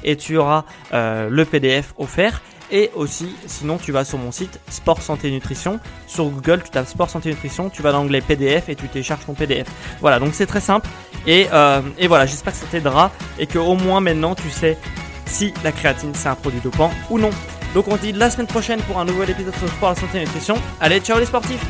et 0.04 0.16
tu 0.16 0.38
auras 0.38 0.66
euh, 0.94 1.30
le 1.30 1.46
PDF 1.46 1.94
offert. 1.98 2.42
Et 2.72 2.90
aussi, 2.96 3.30
sinon, 3.46 3.78
tu 3.78 3.92
vas 3.92 4.04
sur 4.04 4.18
mon 4.18 4.32
site 4.32 4.60
Sport 4.70 5.02
Santé 5.02 5.30
Nutrition. 5.30 5.80
Sur 6.08 6.26
Google, 6.26 6.64
tu 6.64 6.72
tapes 6.72 6.88
Sport 6.88 7.10
Santé 7.10 7.30
Nutrition, 7.30 7.70
tu 7.70 7.84
vas 7.84 7.92
dans 7.92 8.00
l'onglet 8.00 8.22
PDF 8.22 8.70
et 8.70 8.76
tu 8.76 8.88
télécharges 8.88 9.26
ton 9.26 9.34
PDF. 9.34 9.68
Voilà, 10.02 10.20
donc 10.20 10.34
c'est 10.34 10.48
très 10.48 10.62
simple. 10.62 10.88
Et, 11.28 11.48
euh, 11.54 11.82
et 12.00 12.08
voilà, 12.08 12.26
j'espère 12.26 12.54
que 12.54 12.60
ça 12.60 12.66
t'aidera 12.66 13.12
et 13.38 13.46
que 13.46 13.60
au 13.60 13.76
moins 13.76 14.00
maintenant 14.00 14.36
tu 14.36 14.50
sais 14.50 14.78
si 15.26 15.54
la 15.64 15.72
créatine 15.72 16.12
c'est 16.14 16.30
un 16.30 16.36
produit 16.36 16.60
dopant 16.62 16.92
ou 17.10 17.20
non. 17.20 17.32
Donc 17.74 17.88
on 17.88 17.98
se 17.98 18.02
dit 18.02 18.12
la 18.14 18.30
semaine 18.30 18.48
prochaine 18.48 18.80
pour 18.82 19.00
un 19.00 19.06
nouvel 19.06 19.30
épisode 19.30 19.56
sur 19.56 19.68
Sport, 19.68 19.98
santé 19.98 20.20
nutrition. 20.20 20.56
Allez, 20.80 21.00
ciao 21.00 21.20
les 21.20 21.26
sportifs 21.26 21.66